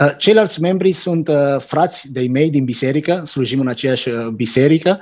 Uh, 0.00 0.16
ceilalți 0.18 0.60
membri 0.60 0.92
sunt 0.92 1.28
uh, 1.28 1.34
frați 1.58 2.12
de 2.12 2.26
mei 2.30 2.50
din 2.50 2.64
biserică, 2.64 3.22
slujim 3.26 3.60
în 3.60 3.68
aceeași 3.68 4.08
biserică. 4.34 5.00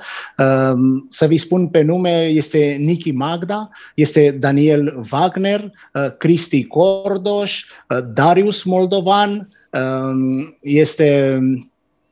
Să 1.09 1.25
vi 1.27 1.37
spun 1.37 1.67
pe 1.67 1.81
nume, 1.81 2.25
este 2.25 2.75
Niki 2.79 3.11
Magda, 3.11 3.69
este 3.95 4.31
Daniel 4.31 5.05
Wagner, 5.11 5.71
Cristi 6.17 6.65
Cordoș, 6.65 7.65
Darius 8.13 8.63
Moldovan, 8.63 9.49
este, 10.61 11.37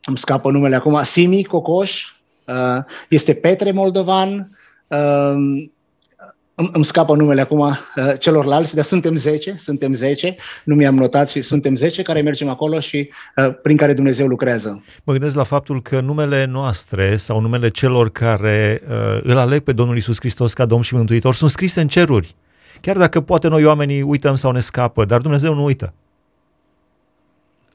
îmi 0.03 0.17
scapă 0.17 0.51
numele 0.51 0.75
acum, 0.75 0.99
Simi 1.03 1.43
Cocoș, 1.43 2.03
Uh, 2.03 2.20
este 3.09 3.33
Petre 3.33 3.71
Moldovan, 3.71 4.57
um, 4.87 5.71
îmi 6.71 6.85
scapă 6.85 7.15
numele 7.15 7.41
acum 7.41 7.59
uh, 7.59 7.75
celorlalți, 8.19 8.75
dar 8.75 8.83
suntem 8.83 9.15
10, 9.15 9.55
suntem 9.57 9.93
10, 9.93 10.35
nu 10.63 10.75
mi-am 10.75 10.95
notat 10.95 11.29
și 11.29 11.41
suntem 11.41 11.75
10 11.75 12.01
care 12.01 12.21
mergem 12.21 12.49
acolo 12.49 12.79
și 12.79 13.09
uh, 13.35 13.55
prin 13.61 13.77
care 13.77 13.93
Dumnezeu 13.93 14.27
lucrează. 14.27 14.83
Mă 15.03 15.13
gândesc 15.13 15.35
la 15.35 15.43
faptul 15.43 15.81
că 15.81 15.99
numele 15.99 16.45
noastre 16.45 17.15
sau 17.15 17.39
numele 17.39 17.69
celor 17.69 18.09
care 18.09 18.81
îl 19.23 19.37
aleg 19.37 19.61
pe 19.61 19.71
Domnul 19.71 19.97
Isus 19.97 20.19
Hristos 20.19 20.53
ca 20.53 20.65
Domn 20.65 20.81
și 20.81 20.95
Mântuitor 20.95 21.33
sunt 21.33 21.49
scrise 21.49 21.81
în 21.81 21.87
ceruri. 21.87 22.35
Chiar 22.81 22.97
dacă 22.97 23.21
poate 23.21 23.47
noi 23.47 23.65
oamenii 23.65 24.01
uităm 24.01 24.35
sau 24.35 24.51
ne 24.51 24.59
scapă, 24.59 25.05
dar 25.05 25.21
Dumnezeu 25.21 25.53
nu 25.53 25.63
uită. 25.63 25.93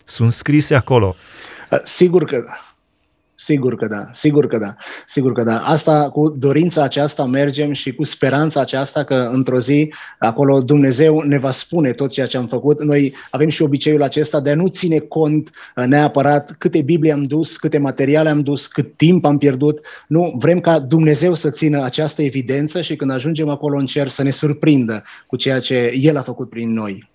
Sunt 0.05 0.33
scrise 0.33 0.75
acolo. 0.75 1.17
Sigur 1.85 2.25
că 2.25 2.45
Sigur 3.39 3.75
că 3.75 3.87
da, 3.87 4.05
sigur 4.13 4.47
că 4.47 4.59
da, 4.59 4.75
sigur 5.07 5.33
că 5.33 5.43
da. 5.43 5.59
Asta 5.59 6.11
cu 6.11 6.29
dorința 6.29 6.83
aceasta 6.83 7.25
mergem 7.25 7.73
și 7.73 7.95
cu 7.95 8.05
speranța 8.05 8.61
aceasta 8.61 9.05
că 9.05 9.15
într-o 9.15 9.61
zi 9.61 9.93
acolo 10.19 10.61
Dumnezeu 10.61 11.21
ne 11.21 11.39
va 11.39 11.51
spune 11.51 11.93
tot 11.93 12.11
ceea 12.11 12.27
ce 12.27 12.37
am 12.37 12.47
făcut. 12.47 12.83
Noi 12.83 13.15
avem 13.31 13.49
și 13.49 13.63
obiceiul 13.63 14.03
acesta 14.03 14.41
de 14.41 14.51
a 14.51 14.55
nu 14.55 14.69
ține 14.69 14.99
cont 14.99 15.51
uh, 15.77 15.85
neapărat 15.85 16.55
câte 16.59 16.83
Biblie 16.83 17.13
am 17.13 17.23
dus, 17.23 17.57
câte 17.57 17.79
materiale 17.79 18.29
am 18.29 18.41
dus, 18.41 18.67
cât 18.67 18.97
timp 18.97 19.25
am 19.25 19.39
pierdut. 19.39 19.81
Nu, 20.09 20.35
vrem 20.39 20.61
ca 20.61 20.79
Dumnezeu 20.79 21.35
să 21.35 21.51
țină 21.51 21.85
această 21.85 22.23
evidență 22.23 22.81
și 22.81 22.97
când 22.97 23.11
ajungem 23.11 23.49
acolo 23.49 23.79
în 23.79 23.87
cer 23.87 24.09
să 24.09 24.23
ne 24.23 24.31
surprindă 24.31 25.03
cu 25.27 25.37
ceea 25.37 25.59
ce 25.59 25.91
El 26.01 26.17
a 26.17 26.23
făcut 26.23 26.49
prin 26.49 26.73
noi. 26.73 27.11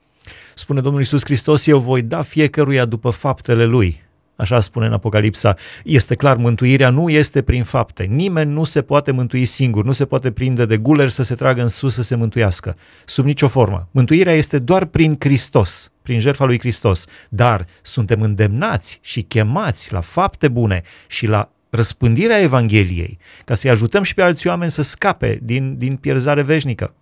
Spune 0.56 0.82
Domnul 0.82 1.02
Iisus 1.02 1.24
Hristos, 1.24 1.68
eu 1.68 1.80
voi 1.80 2.02
da 2.02 2.22
fiecăruia 2.22 2.86
după 2.86 3.10
faptele 3.10 3.66
lui. 3.66 4.10
Așa 4.42 4.60
spune 4.60 4.86
în 4.86 4.94
Apocalipsa. 4.94 5.56
Este 5.84 6.16
clar, 6.16 6.38
mântuirea 6.38 6.90
nu 6.90 7.10
este 7.10 7.42
prin 7.42 7.64
fapte. 7.64 8.04
Nimeni 8.04 8.52
nu 8.52 8.64
se 8.64 8.82
poate 8.82 9.12
mântui 9.12 9.46
singur, 9.46 9.86
nu 9.86 9.92
se 9.92 10.06
poate 10.06 10.32
prinde 10.32 10.66
de 10.66 10.78
guler 10.78 11.10
să 11.10 11.24
se 11.24 11.36
tragă 11.36 11.62
în 11.62 11.70
sus 11.70 11.94
să 11.94 12.02
se 12.02 12.16
mântuiască. 12.16 12.78
Sub 13.06 13.26
nicio 13.26 13.48
formă. 13.48 13.88
Mântuirea 13.92 14.34
este 14.34 14.60
doar 14.60 14.86
prin 14.86 15.16
Hristos, 15.20 15.92
prin 16.02 16.20
jertfa 16.20 16.46
lui 16.46 16.60
Hristos. 16.60 17.06
Dar 17.30 17.66
suntem 17.82 18.22
îndemnați 18.22 19.00
și 19.02 19.22
chemați 19.22 19.94
la 19.94 20.02
fapte 20.02 20.48
bune 20.48 20.82
și 21.08 21.26
la 21.28 21.52
răspândirea 21.70 22.42
Evangheliei, 22.42 23.18
ca 23.46 23.56
să-i 23.56 23.70
ajutăm 23.70 24.04
și 24.04 24.14
pe 24.14 24.22
alți 24.22 24.48
oameni 24.48 24.72
să 24.72 24.82
scape 24.82 25.40
din, 25.44 25.78
din 25.78 25.96
pierzare 25.96 26.42
veșnică. 26.42 26.94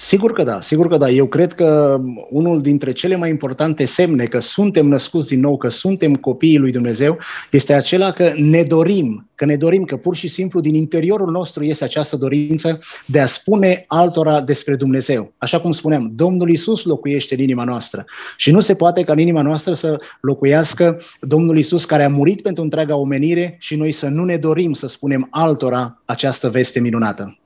Sigur 0.00 0.32
că 0.32 0.42
da, 0.42 0.60
sigur 0.60 0.88
că 0.88 0.96
da. 0.96 1.10
Eu 1.10 1.26
cred 1.26 1.52
că 1.52 2.00
unul 2.30 2.60
dintre 2.60 2.92
cele 2.92 3.16
mai 3.16 3.30
importante 3.30 3.84
semne 3.84 4.24
că 4.24 4.38
suntem 4.38 4.86
născuți 4.86 5.28
din 5.28 5.40
nou, 5.40 5.56
că 5.56 5.68
suntem 5.68 6.14
copiii 6.14 6.58
lui 6.58 6.70
Dumnezeu, 6.70 7.18
este 7.50 7.72
acela 7.72 8.10
că 8.10 8.32
ne 8.36 8.62
dorim, 8.62 9.28
că 9.34 9.44
ne 9.44 9.56
dorim, 9.56 9.84
că 9.84 9.96
pur 9.96 10.16
și 10.16 10.28
simplu 10.28 10.60
din 10.60 10.74
interiorul 10.74 11.30
nostru 11.30 11.64
este 11.64 11.84
această 11.84 12.16
dorință 12.16 12.78
de 13.06 13.20
a 13.20 13.26
spune 13.26 13.84
altora 13.86 14.40
despre 14.40 14.76
Dumnezeu. 14.76 15.32
Așa 15.38 15.60
cum 15.60 15.72
spuneam, 15.72 16.10
Domnul 16.14 16.50
Isus 16.50 16.84
locuiește 16.84 17.34
în 17.34 17.40
inima 17.40 17.64
noastră 17.64 18.04
și 18.36 18.50
nu 18.50 18.60
se 18.60 18.74
poate 18.74 19.02
ca 19.02 19.12
în 19.12 19.18
inima 19.18 19.42
noastră 19.42 19.74
să 19.74 20.00
locuiască 20.20 21.00
Domnul 21.20 21.58
Isus 21.58 21.84
care 21.84 22.04
a 22.04 22.08
murit 22.08 22.42
pentru 22.42 22.62
întreaga 22.62 22.96
omenire 22.96 23.56
și 23.60 23.76
noi 23.76 23.92
să 23.92 24.08
nu 24.08 24.24
ne 24.24 24.36
dorim 24.36 24.72
să 24.72 24.88
spunem 24.88 25.26
altora 25.30 26.02
această 26.04 26.48
veste 26.48 26.80
minunată. 26.80 27.38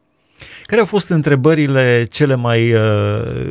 Care 0.62 0.80
au 0.80 0.86
fost 0.86 1.08
întrebările 1.08 2.04
cele 2.10 2.34
mai 2.34 2.72
uh, 2.72 3.48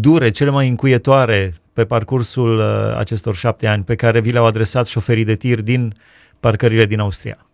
dure, 0.00 0.30
cele 0.30 0.50
mai 0.50 0.68
încuietoare 0.68 1.54
pe 1.72 1.84
parcursul 1.84 2.58
uh, 2.58 2.96
acestor 2.98 3.34
șapte 3.34 3.66
ani 3.66 3.84
pe 3.84 3.94
care 3.94 4.20
vi 4.20 4.32
le-au 4.32 4.46
adresat 4.46 4.86
șoferii 4.86 5.24
de 5.24 5.34
tir 5.34 5.62
din 5.62 5.94
parcările 6.40 6.86
din 6.86 7.00
Austria? 7.00 7.46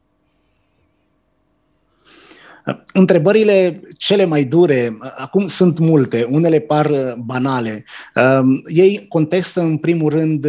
Întrebările 2.93 3.81
cele 3.97 4.25
mai 4.25 4.45
dure, 4.45 4.99
acum 5.17 5.47
sunt 5.47 5.79
multe, 5.79 6.27
unele 6.31 6.59
par 6.59 6.91
banale. 7.25 7.85
Um, 8.15 8.63
ei 8.67 9.07
contestă 9.09 9.61
în 9.61 9.77
primul 9.77 10.11
rând 10.11 10.47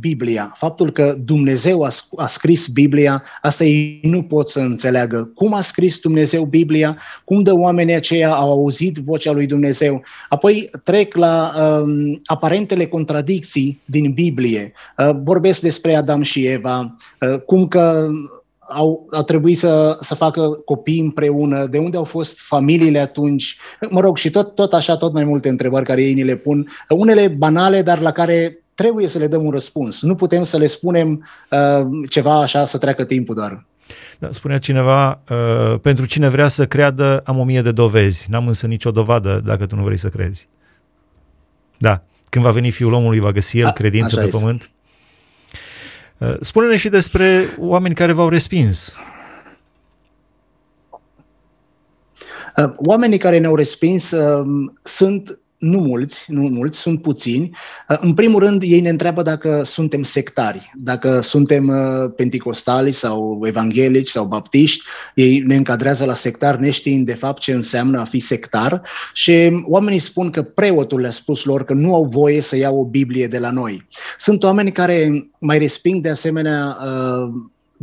Biblia. 0.00 0.52
Faptul 0.56 0.90
că 0.92 1.14
Dumnezeu 1.24 1.82
a, 1.82 1.90
a 2.16 2.26
scris 2.26 2.66
Biblia, 2.66 3.22
asta 3.42 3.64
ei 3.64 4.00
nu 4.02 4.22
pot 4.22 4.48
să 4.48 4.60
înțeleagă. 4.60 5.30
Cum 5.34 5.54
a 5.54 5.60
scris 5.60 5.98
Dumnezeu 5.98 6.44
Biblia? 6.44 6.98
Cum 7.24 7.42
de 7.42 7.50
oamenii 7.50 7.94
aceia 7.94 8.34
au 8.34 8.50
auzit 8.50 8.96
vocea 8.96 9.32
lui 9.32 9.46
Dumnezeu? 9.46 10.02
Apoi 10.28 10.70
trec 10.84 11.16
la 11.16 11.52
um, 11.60 12.20
aparentele 12.24 12.86
contradicții 12.86 13.80
din 13.84 14.12
Biblie. 14.12 14.72
Uh, 14.98 15.10
vorbesc 15.22 15.60
despre 15.60 15.94
Adam 15.94 16.22
și 16.22 16.46
Eva, 16.46 16.96
uh, 17.20 17.40
cum 17.40 17.68
că 17.68 18.08
au, 18.72 19.06
au 19.10 19.22
trebuit 19.22 19.58
să, 19.58 19.96
să 20.00 20.14
facă 20.14 20.48
copii 20.64 21.00
împreună, 21.00 21.66
de 21.66 21.78
unde 21.78 21.96
au 21.96 22.04
fost 22.04 22.40
familiile 22.40 22.98
atunci, 22.98 23.56
mă 23.90 24.00
rog, 24.00 24.16
și 24.16 24.30
tot, 24.30 24.54
tot 24.54 24.72
așa, 24.72 24.96
tot 24.96 25.12
mai 25.12 25.24
multe 25.24 25.48
întrebări 25.48 25.84
care 25.84 26.02
ei 26.02 26.12
ni 26.12 26.24
le 26.24 26.36
pun, 26.36 26.66
unele 26.88 27.28
banale, 27.28 27.82
dar 27.82 28.00
la 28.00 28.12
care 28.12 28.62
trebuie 28.74 29.08
să 29.08 29.18
le 29.18 29.26
dăm 29.26 29.44
un 29.44 29.50
răspuns. 29.50 30.02
Nu 30.02 30.14
putem 30.14 30.44
să 30.44 30.56
le 30.56 30.66
spunem 30.66 31.26
uh, 31.50 31.86
ceva 32.08 32.40
așa 32.40 32.64
să 32.64 32.78
treacă 32.78 33.04
timpul 33.04 33.34
doar. 33.34 33.64
Da, 34.18 34.28
spunea 34.30 34.58
cineva, 34.58 35.22
uh, 35.30 35.78
pentru 35.82 36.06
cine 36.06 36.28
vrea 36.28 36.48
să 36.48 36.66
creadă, 36.66 37.22
am 37.24 37.38
o 37.38 37.44
mie 37.44 37.62
de 37.62 37.72
dovezi, 37.72 38.30
n-am 38.30 38.46
însă 38.46 38.66
nicio 38.66 38.90
dovadă 38.90 39.40
dacă 39.44 39.66
tu 39.66 39.76
nu 39.76 39.82
vrei 39.82 39.96
să 39.96 40.08
crezi. 40.08 40.48
Da, 41.76 42.02
când 42.28 42.44
va 42.44 42.50
veni 42.50 42.70
Fiul 42.70 42.92
omului, 42.92 43.18
va 43.18 43.32
găsi 43.32 43.58
El 43.58 43.66
A, 43.66 43.72
credință 43.72 44.16
pe 44.16 44.24
este. 44.24 44.38
pământ? 44.38 44.70
Uh, 46.20 46.36
spune-ne 46.40 46.76
și 46.76 46.88
despre 46.88 47.54
oameni 47.58 47.94
care 47.94 48.12
v-au 48.12 48.28
respins. 48.28 48.94
Uh, 52.56 52.72
oamenii 52.76 53.18
care 53.18 53.38
ne-au 53.38 53.54
respins 53.54 54.10
um, 54.10 54.78
sunt 54.82 55.38
nu 55.60 55.78
mulți, 55.78 56.24
nu 56.32 56.42
mulți, 56.42 56.78
sunt 56.78 57.02
puțini. 57.02 57.50
Uh, 57.88 57.96
în 58.00 58.14
primul 58.14 58.40
rând, 58.40 58.62
ei 58.62 58.80
ne 58.80 58.88
întreabă 58.88 59.22
dacă 59.22 59.62
suntem 59.64 60.02
sectari, 60.02 60.70
dacă 60.74 61.20
suntem 61.20 61.68
uh, 61.68 62.12
penticostali 62.16 62.92
sau 62.92 63.40
evanghelici 63.44 64.08
sau 64.08 64.24
baptiști. 64.24 64.84
Ei 65.14 65.42
ne 65.46 65.56
încadrează 65.56 66.04
la 66.04 66.14
sectar 66.14 66.56
neștiind 66.56 67.06
de 67.06 67.14
fapt 67.14 67.40
ce 67.40 67.52
înseamnă 67.52 68.00
a 68.00 68.04
fi 68.04 68.18
sectar 68.18 68.82
și 69.12 69.62
oamenii 69.64 69.98
spun 69.98 70.30
că 70.30 70.42
preotul 70.42 71.00
le-a 71.00 71.10
spus 71.10 71.44
lor 71.44 71.64
că 71.64 71.72
nu 71.72 71.94
au 71.94 72.04
voie 72.04 72.40
să 72.40 72.56
iau 72.56 72.78
o 72.78 72.84
Biblie 72.84 73.26
de 73.26 73.38
la 73.38 73.50
noi. 73.50 73.86
Sunt 74.18 74.42
oameni 74.42 74.72
care 74.72 75.30
mai 75.38 75.58
resping 75.58 76.02
de 76.02 76.08
asemenea 76.08 76.76
uh, 76.84 77.32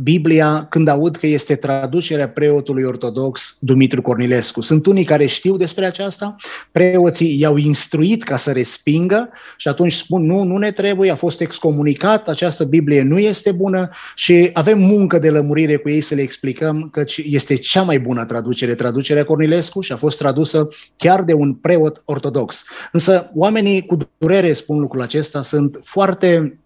Biblia 0.00 0.66
când 0.70 0.88
aud 0.88 1.16
că 1.16 1.26
este 1.26 1.54
traducerea 1.54 2.28
preotului 2.28 2.82
ortodox 2.82 3.56
Dumitru 3.60 4.02
Cornilescu. 4.02 4.60
Sunt 4.60 4.86
unii 4.86 5.04
care 5.04 5.26
știu 5.26 5.56
despre 5.56 5.86
aceasta, 5.86 6.36
preoții 6.72 7.40
i-au 7.40 7.56
instruit 7.56 8.22
ca 8.22 8.36
să 8.36 8.52
respingă 8.52 9.28
și 9.56 9.68
atunci 9.68 9.92
spun 9.92 10.24
nu, 10.24 10.42
nu 10.42 10.56
ne 10.56 10.70
trebuie, 10.70 11.10
a 11.10 11.16
fost 11.16 11.40
excomunicat, 11.40 12.28
această 12.28 12.64
Biblie 12.64 13.02
nu 13.02 13.18
este 13.18 13.52
bună 13.52 13.90
și 14.14 14.50
avem 14.52 14.78
muncă 14.78 15.18
de 15.18 15.30
lămurire 15.30 15.76
cu 15.76 15.88
ei 15.88 16.00
să 16.00 16.14
le 16.14 16.22
explicăm 16.22 16.88
că 16.92 17.04
este 17.24 17.54
cea 17.54 17.82
mai 17.82 18.00
bună 18.00 18.24
traducere, 18.24 18.74
traducerea 18.74 19.24
Cornilescu 19.24 19.80
și 19.80 19.92
a 19.92 19.96
fost 19.96 20.18
tradusă 20.18 20.68
chiar 20.96 21.24
de 21.24 21.32
un 21.32 21.54
preot 21.54 22.02
ortodox. 22.04 22.64
Însă 22.92 23.30
oamenii 23.34 23.86
cu 23.86 23.96
durere 24.18 24.52
spun 24.52 24.78
lucrul 24.78 25.02
acesta, 25.02 25.42
sunt 25.42 25.78
foarte 25.82 26.58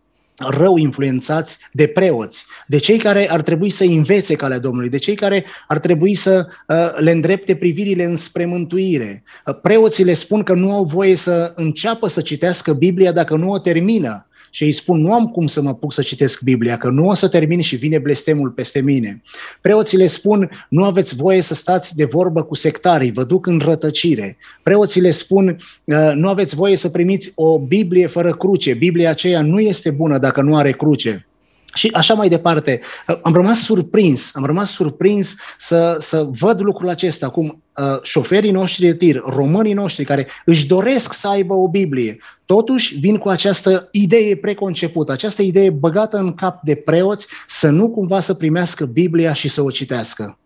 rău 0.48 0.76
influențați 0.76 1.58
de 1.72 1.86
preoți, 1.86 2.44
de 2.66 2.78
cei 2.78 2.98
care 2.98 3.30
ar 3.30 3.42
trebui 3.42 3.70
să 3.70 3.84
învețe 3.84 4.34
calea 4.34 4.58
Domnului, 4.58 4.90
de 4.90 4.98
cei 4.98 5.14
care 5.14 5.44
ar 5.68 5.78
trebui 5.78 6.14
să 6.14 6.46
uh, 6.66 6.76
le 6.96 7.10
îndrepte 7.10 7.56
privirile 7.56 8.04
înspre 8.04 8.44
mântuire. 8.44 9.22
Uh, 9.46 9.60
preoții 9.62 10.04
le 10.04 10.14
spun 10.14 10.42
că 10.42 10.54
nu 10.54 10.72
au 10.72 10.84
voie 10.84 11.14
să 11.14 11.52
înceapă 11.54 12.08
să 12.08 12.20
citească 12.20 12.72
Biblia 12.72 13.12
dacă 13.12 13.36
nu 13.36 13.48
o 13.48 13.58
termină 13.58 14.26
și 14.54 14.64
îi 14.64 14.72
spun, 14.72 15.00
nu 15.00 15.12
am 15.12 15.26
cum 15.26 15.46
să 15.46 15.62
mă 15.62 15.74
puc 15.74 15.92
să 15.92 16.02
citesc 16.02 16.42
Biblia, 16.42 16.76
că 16.76 16.88
nu 16.88 17.08
o 17.08 17.14
să 17.14 17.28
termin 17.28 17.60
și 17.60 17.76
vine 17.76 17.98
blestemul 17.98 18.50
peste 18.50 18.80
mine. 18.80 19.22
Preoții 19.60 19.98
le 19.98 20.06
spun, 20.06 20.50
nu 20.68 20.84
aveți 20.84 21.14
voie 21.16 21.40
să 21.40 21.54
stați 21.54 21.96
de 21.96 22.04
vorbă 22.04 22.42
cu 22.42 22.54
sectarii, 22.54 23.12
vă 23.12 23.24
duc 23.24 23.46
în 23.46 23.60
rătăcire. 23.64 24.36
Preoții 24.62 25.00
le 25.00 25.10
spun, 25.10 25.56
ă, 25.88 26.12
nu 26.14 26.28
aveți 26.28 26.54
voie 26.54 26.76
să 26.76 26.88
primiți 26.88 27.32
o 27.34 27.58
Biblie 27.58 28.06
fără 28.06 28.34
cruce, 28.34 28.74
Biblia 28.74 29.10
aceea 29.10 29.42
nu 29.42 29.60
este 29.60 29.90
bună 29.90 30.18
dacă 30.18 30.42
nu 30.42 30.56
are 30.56 30.72
cruce. 30.72 31.26
Și 31.74 31.90
așa 31.94 32.14
mai 32.14 32.28
departe. 32.28 32.80
Am 33.22 33.34
rămas 33.34 33.62
surprins, 33.62 34.30
am 34.34 34.44
rămas 34.44 34.70
surprins 34.70 35.34
să, 35.58 35.96
să 36.00 36.28
văd 36.38 36.60
lucrul 36.60 36.88
acesta, 36.88 37.28
cum 37.28 37.62
uh, 37.76 38.02
șoferii 38.02 38.50
noștri 38.50 38.84
de 38.84 38.94
tir, 38.94 39.22
românii 39.26 39.72
noștri 39.72 40.04
care 40.04 40.26
își 40.44 40.66
doresc 40.66 41.12
să 41.12 41.28
aibă 41.28 41.54
o 41.54 41.68
Biblie, 41.68 42.18
totuși 42.46 42.98
vin 42.98 43.16
cu 43.16 43.28
această 43.28 43.88
idee 43.90 44.36
preconcepută, 44.36 45.12
această 45.12 45.42
idee 45.42 45.70
băgată 45.70 46.16
în 46.16 46.34
cap 46.34 46.62
de 46.62 46.74
preoți 46.74 47.26
să 47.48 47.68
nu 47.68 47.90
cumva 47.90 48.20
să 48.20 48.34
primească 48.34 48.84
Biblia 48.84 49.32
și 49.32 49.48
să 49.48 49.62
o 49.62 49.70
citească. 49.70 50.36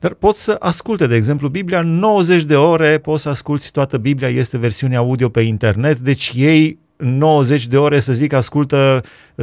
Dar 0.00 0.14
poți 0.14 0.42
să 0.42 0.56
asculte, 0.58 1.06
de 1.06 1.14
exemplu, 1.14 1.48
Biblia 1.48 1.82
90 1.82 2.42
de 2.42 2.56
ore, 2.56 2.98
poți 2.98 3.22
să 3.22 3.28
asculti 3.28 3.70
toată 3.70 3.96
Biblia, 3.96 4.28
este 4.28 4.58
versiunea 4.58 4.98
audio 4.98 5.28
pe 5.28 5.40
internet, 5.40 5.98
deci 5.98 6.32
ei 6.34 6.78
90 6.96 7.66
de 7.66 7.76
ore, 7.76 8.00
să 8.00 8.12
zic, 8.12 8.32
ascultă 8.32 9.00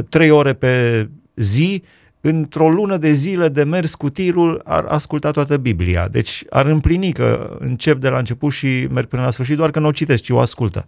3 0.08 0.30
ore 0.30 0.52
pe 0.52 1.08
zi, 1.38 1.82
într-o 2.20 2.70
lună 2.70 2.96
de 2.96 3.12
zile 3.12 3.48
de 3.48 3.62
mers 3.62 3.94
cu 3.94 4.10
tirul, 4.10 4.60
ar 4.64 4.84
asculta 4.84 5.30
toată 5.30 5.56
Biblia. 5.56 6.08
Deci 6.08 6.44
ar 6.50 6.66
împlini 6.66 7.12
că 7.12 7.56
încep 7.58 8.00
de 8.00 8.08
la 8.08 8.18
început 8.18 8.52
și 8.52 8.86
merg 8.90 9.06
până 9.06 9.22
la 9.22 9.30
sfârșit, 9.30 9.56
doar 9.56 9.70
că 9.70 9.78
nu 9.78 9.86
o 9.86 9.92
citesc, 9.92 10.22
ci 10.22 10.30
o 10.30 10.38
ascultă. 10.38 10.86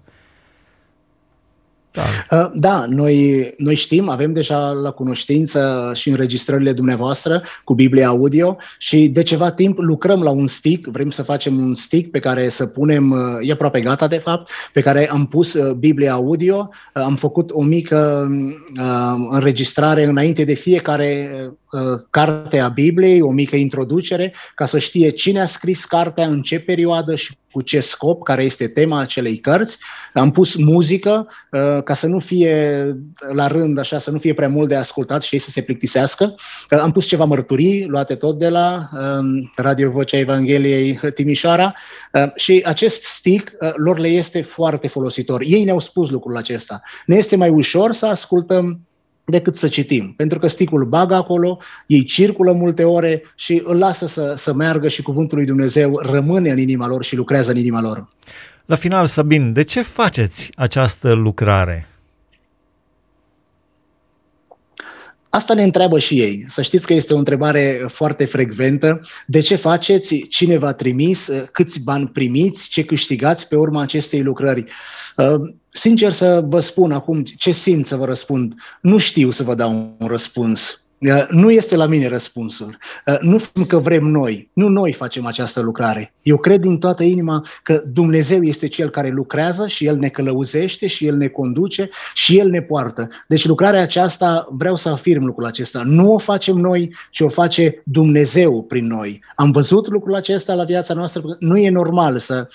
Da, 1.93 2.03
uh, 2.39 2.51
da 2.55 2.85
noi, 2.89 3.51
noi 3.59 3.75
știm, 3.75 4.09
avem 4.09 4.33
deja 4.33 4.71
la 4.71 4.91
cunoștință 4.91 5.91
și 5.95 6.09
înregistrările 6.09 6.73
dumneavoastră 6.73 7.43
cu 7.65 7.75
Biblia 7.75 8.09
Audio 8.09 8.57
și 8.79 9.09
de 9.09 9.23
ceva 9.23 9.51
timp 9.51 9.79
lucrăm 9.79 10.23
la 10.23 10.31
un 10.31 10.47
stick, 10.47 10.87
vrem 10.87 11.11
să 11.11 11.23
facem 11.23 11.59
un 11.59 11.75
stick 11.75 12.11
pe 12.11 12.19
care 12.19 12.49
să 12.49 12.67
punem, 12.67 13.11
uh, 13.11 13.49
e 13.49 13.53
aproape 13.53 13.81
gata 13.81 14.07
de 14.07 14.19
fapt, 14.19 14.51
pe 14.73 14.81
care 14.81 15.11
am 15.11 15.27
pus 15.27 15.53
uh, 15.53 15.75
Biblia 15.75 16.13
Audio, 16.13 16.71
am 16.93 17.17
făcut 17.17 17.51
o 17.51 17.63
mică 17.63 18.29
înregistrare 19.31 20.05
înainte 20.05 20.45
de 20.45 20.55
fiecare 20.55 21.31
carte 22.11 22.59
a 22.59 22.69
Bibliei, 22.69 23.21
o 23.21 23.31
mică 23.31 23.57
introducere, 23.57 24.35
ca 24.55 24.67
să 24.67 24.79
știe 24.79 25.11
cine 25.11 25.41
a 25.41 25.47
scris 25.47 25.85
cartea, 25.85 26.27
în 26.27 26.43
ce 26.43 26.61
perioadă 26.61 27.15
și 27.15 27.37
cu 27.53 27.63
ce 27.63 27.81
scop, 27.81 28.23
care 28.23 28.43
este 28.43 28.69
tema 28.69 29.01
acelei 29.01 29.37
cărți. 29.37 29.79
Am 30.15 30.31
pus 30.31 30.55
muzică 30.57 31.29
uh, 31.51 31.83
ca 31.83 31.95
să 31.95 32.07
nu 32.07 32.19
fie 32.19 32.85
la 33.33 33.47
rând, 33.47 33.79
așa, 33.79 33.99
să 33.99 34.11
nu 34.11 34.19
fie 34.19 34.35
prea 34.35 34.49
mult 34.49 34.69
de 34.69 34.75
ascultat 34.75 35.23
și 35.23 35.35
ei 35.35 35.41
să 35.41 35.51
se 35.51 35.61
plictisească. 35.61 36.35
Uh, 36.71 36.79
am 36.79 36.93
pus 36.93 37.07
ceva 37.07 37.25
mărturii 37.25 37.87
luate 37.87 38.15
tot 38.15 38.39
de 38.39 38.49
la 38.49 38.89
um, 38.93 39.51
Radio 39.57 39.91
Vocea 39.91 40.19
Evangheliei 40.19 41.01
Timișoara 41.15 41.75
uh, 42.13 42.35
și 42.35 42.63
acest 42.65 43.03
stick 43.03 43.53
lor 43.75 43.99
le 43.99 44.09
este 44.09 44.41
foarte 44.41 44.89
folositor. 44.89 45.41
Ei 45.45 45.65
ne-au 45.65 45.79
spus 45.79 46.11
lucrul 46.11 46.37
acesta. 46.37 46.81
Ne 47.07 47.17
este 47.17 47.37
mai 47.37 47.49
ușor 47.49 47.93
să 47.93 48.07
ascultăm 48.07 48.81
decât 49.31 49.57
să 49.57 49.69
citim. 49.69 50.15
Pentru 50.17 50.39
că 50.39 50.47
sticul 50.47 50.85
bagă 50.85 51.15
acolo, 51.15 51.59
ei 51.87 52.05
circulă 52.05 52.53
multe 52.53 52.85
ore 52.85 53.23
și 53.35 53.63
îl 53.65 53.79
lasă 53.79 54.07
să, 54.07 54.33
să 54.37 54.55
meargă 54.55 54.89
și 54.89 55.03
cuvântul 55.03 55.37
lui 55.37 55.47
Dumnezeu 55.47 55.99
rămâne 55.99 56.51
în 56.51 56.59
inima 56.59 56.87
lor 56.87 57.05
și 57.05 57.17
lucrează 57.17 57.51
în 57.51 57.57
inima 57.57 57.81
lor. 57.81 58.09
La 58.67 58.77
final, 58.77 59.07
Sabin, 59.07 59.53
de 59.53 59.65
ce 59.65 59.83
faceți 59.83 60.51
această 60.57 61.13
lucrare? 61.13 61.90
Asta 65.31 65.55
ne 65.55 65.63
întreabă 65.63 65.99
și 65.99 66.21
ei. 66.21 66.47
Să 66.49 66.63
știți 66.63 66.87
că 66.87 66.93
este 66.93 67.15
o 67.15 67.19
întrebare 67.19 67.85
foarte 67.87 68.25
frecventă. 68.25 69.01
De 69.27 69.41
ce 69.41 69.55
faceți? 69.55 70.17
Cine 70.17 70.57
v-a 70.57 70.73
trimis? 70.73 71.29
Câți 71.53 71.83
bani 71.83 72.09
primiți? 72.09 72.69
Ce 72.69 72.85
câștigați 72.85 73.49
pe 73.49 73.57
urma 73.57 73.83
acestei 73.83 74.23
lucrări? 74.23 74.65
Uh, 75.17 75.41
sincer 75.69 76.13
să 76.13 76.43
vă 76.47 76.61
spun 76.61 76.93
acum 76.93 77.23
ce 77.23 77.51
simt 77.51 77.87
să 77.87 77.97
vă 77.97 78.05
răspund. 78.05 78.55
Nu 78.81 78.99
știu 78.99 79.31
să 79.31 79.43
vă 79.43 79.55
dau 79.55 79.97
un 79.99 80.07
răspuns. 80.07 80.83
Uh, 81.01 81.27
nu 81.29 81.51
este 81.51 81.77
la 81.77 81.87
mine 81.87 82.09
răspunsul. 82.09 82.79
Uh, 83.07 83.19
nu 83.21 83.39
că 83.67 83.79
vrem 83.79 84.05
noi. 84.05 84.51
Nu 84.53 84.69
noi 84.69 84.93
facem 84.93 85.27
această 85.27 85.61
lucrare. 85.61 86.13
Eu 86.23 86.37
cred 86.37 86.61
din 86.61 86.79
toată 86.79 87.03
inima 87.03 87.47
că 87.63 87.83
Dumnezeu 87.93 88.43
este 88.43 88.67
Cel 88.67 88.91
care 88.91 89.09
lucrează 89.09 89.67
și 89.67 89.87
El 89.87 89.97
ne 89.97 90.09
călăuzește 90.09 90.87
și 90.87 91.07
El 91.07 91.17
ne 91.17 91.27
conduce 91.27 91.91
și 92.15 92.39
El 92.39 92.49
ne 92.49 92.63
poartă. 92.63 93.09
Deci 93.27 93.47
lucrarea 93.47 93.83
aceasta, 93.83 94.49
vreau 94.51 94.77
să 94.77 94.89
afirm 94.89 95.25
lucrul 95.25 95.47
acesta, 95.47 95.83
nu 95.85 96.13
o 96.13 96.19
facem 96.19 96.57
noi, 96.57 96.95
ci 97.11 97.21
o 97.21 97.29
face 97.29 97.83
Dumnezeu 97.85 98.63
prin 98.63 98.87
noi. 98.87 99.25
Am 99.35 99.51
văzut 99.51 99.89
lucrul 99.89 100.15
acesta 100.15 100.55
la 100.55 100.65
viața 100.65 100.95
noastră. 100.95 101.23
Nu 101.39 101.57
e 101.57 101.71
normal 101.71 102.19
să, 102.19 102.49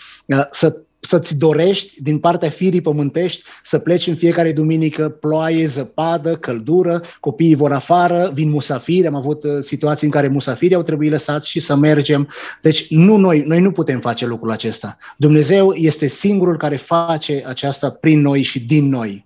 să 0.52 0.85
să-ți 1.06 1.38
dorești 1.38 2.02
din 2.02 2.20
partea 2.20 2.50
firii 2.50 2.82
pământești 2.82 3.44
să 3.64 3.80
pleci 3.80 4.08
în 4.08 4.16
fiecare 4.16 4.52
duminică, 4.52 5.10
ploaie, 5.10 5.66
zăpadă, 5.66 6.36
căldură, 6.36 7.02
copiii 7.20 7.56
vor 7.56 7.72
afară, 7.72 8.32
vin 8.34 8.50
musafiri, 8.50 9.08
am 9.08 9.16
avut 9.16 9.44
uh, 9.44 9.52
situații 9.60 10.06
în 10.06 10.12
care 10.12 10.28
musafirii 10.28 10.76
au 10.76 10.84
trebuit 10.84 11.12
lăsați 11.12 11.50
și 11.50 11.60
să 11.60 11.76
mergem. 11.76 12.28
Deci 12.62 12.90
nu 12.90 13.18
noi, 13.18 13.44
noi 13.46 13.60
nu 13.60 13.72
putem 13.72 14.00
face 14.00 14.26
lucrul 14.26 14.52
acesta. 14.52 14.98
Dumnezeu 15.18 15.74
este 15.74 16.08
singurul 16.08 16.58
care 16.58 16.76
face 16.76 17.44
aceasta 17.48 17.90
prin 17.90 18.22
noi 18.22 18.42
și 18.42 18.66
din 18.66 18.90
noi. 18.90 19.26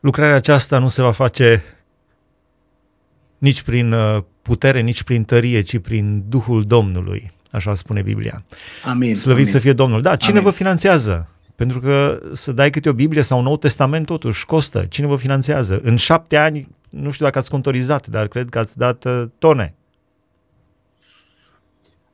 Lucrarea 0.00 0.36
aceasta 0.36 0.78
nu 0.78 0.88
se 0.88 1.02
va 1.02 1.12
face 1.12 1.62
nici 3.38 3.62
prin 3.62 3.92
uh, 3.92 4.18
putere, 4.42 4.80
nici 4.80 5.02
prin 5.02 5.24
tărie, 5.24 5.60
ci 5.60 5.78
prin 5.78 6.24
Duhul 6.28 6.62
Domnului 6.62 7.32
așa 7.54 7.74
spune 7.74 8.02
Biblia. 8.02 8.44
Amin. 8.84 9.14
Slăvit 9.14 9.42
amin. 9.42 9.52
să 9.52 9.58
fie 9.58 9.72
Domnul. 9.72 10.00
Da, 10.00 10.16
cine 10.16 10.38
amin. 10.38 10.50
vă 10.50 10.56
finanțează? 10.56 11.28
Pentru 11.56 11.80
că 11.80 12.20
să 12.32 12.52
dai 12.52 12.70
câte 12.70 12.88
o 12.88 12.92
Biblie 12.92 13.22
sau 13.22 13.38
un 13.38 13.44
Nou 13.44 13.56
Testament 13.56 14.06
totuși 14.06 14.46
costă. 14.46 14.86
Cine 14.88 15.06
vă 15.06 15.16
finanțează? 15.16 15.80
În 15.82 15.96
șapte 15.96 16.36
ani, 16.36 16.68
nu 16.90 17.10
știu 17.10 17.24
dacă 17.24 17.38
ați 17.38 17.50
contorizat, 17.50 18.06
dar 18.06 18.28
cred 18.28 18.48
că 18.48 18.58
ați 18.58 18.78
dat 18.78 19.04
uh, 19.04 19.22
tone. 19.38 19.74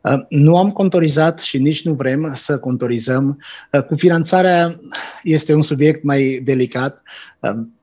Uh, 0.00 0.18
nu 0.28 0.56
am 0.56 0.70
contorizat 0.70 1.38
și 1.38 1.58
nici 1.58 1.84
nu 1.84 1.92
vrem 1.92 2.32
să 2.34 2.58
contorizăm. 2.58 3.38
Uh, 3.72 3.82
cu 3.82 3.96
finanțarea 3.96 4.80
este 5.22 5.54
un 5.54 5.62
subiect 5.62 6.02
mai 6.02 6.40
delicat. 6.44 7.02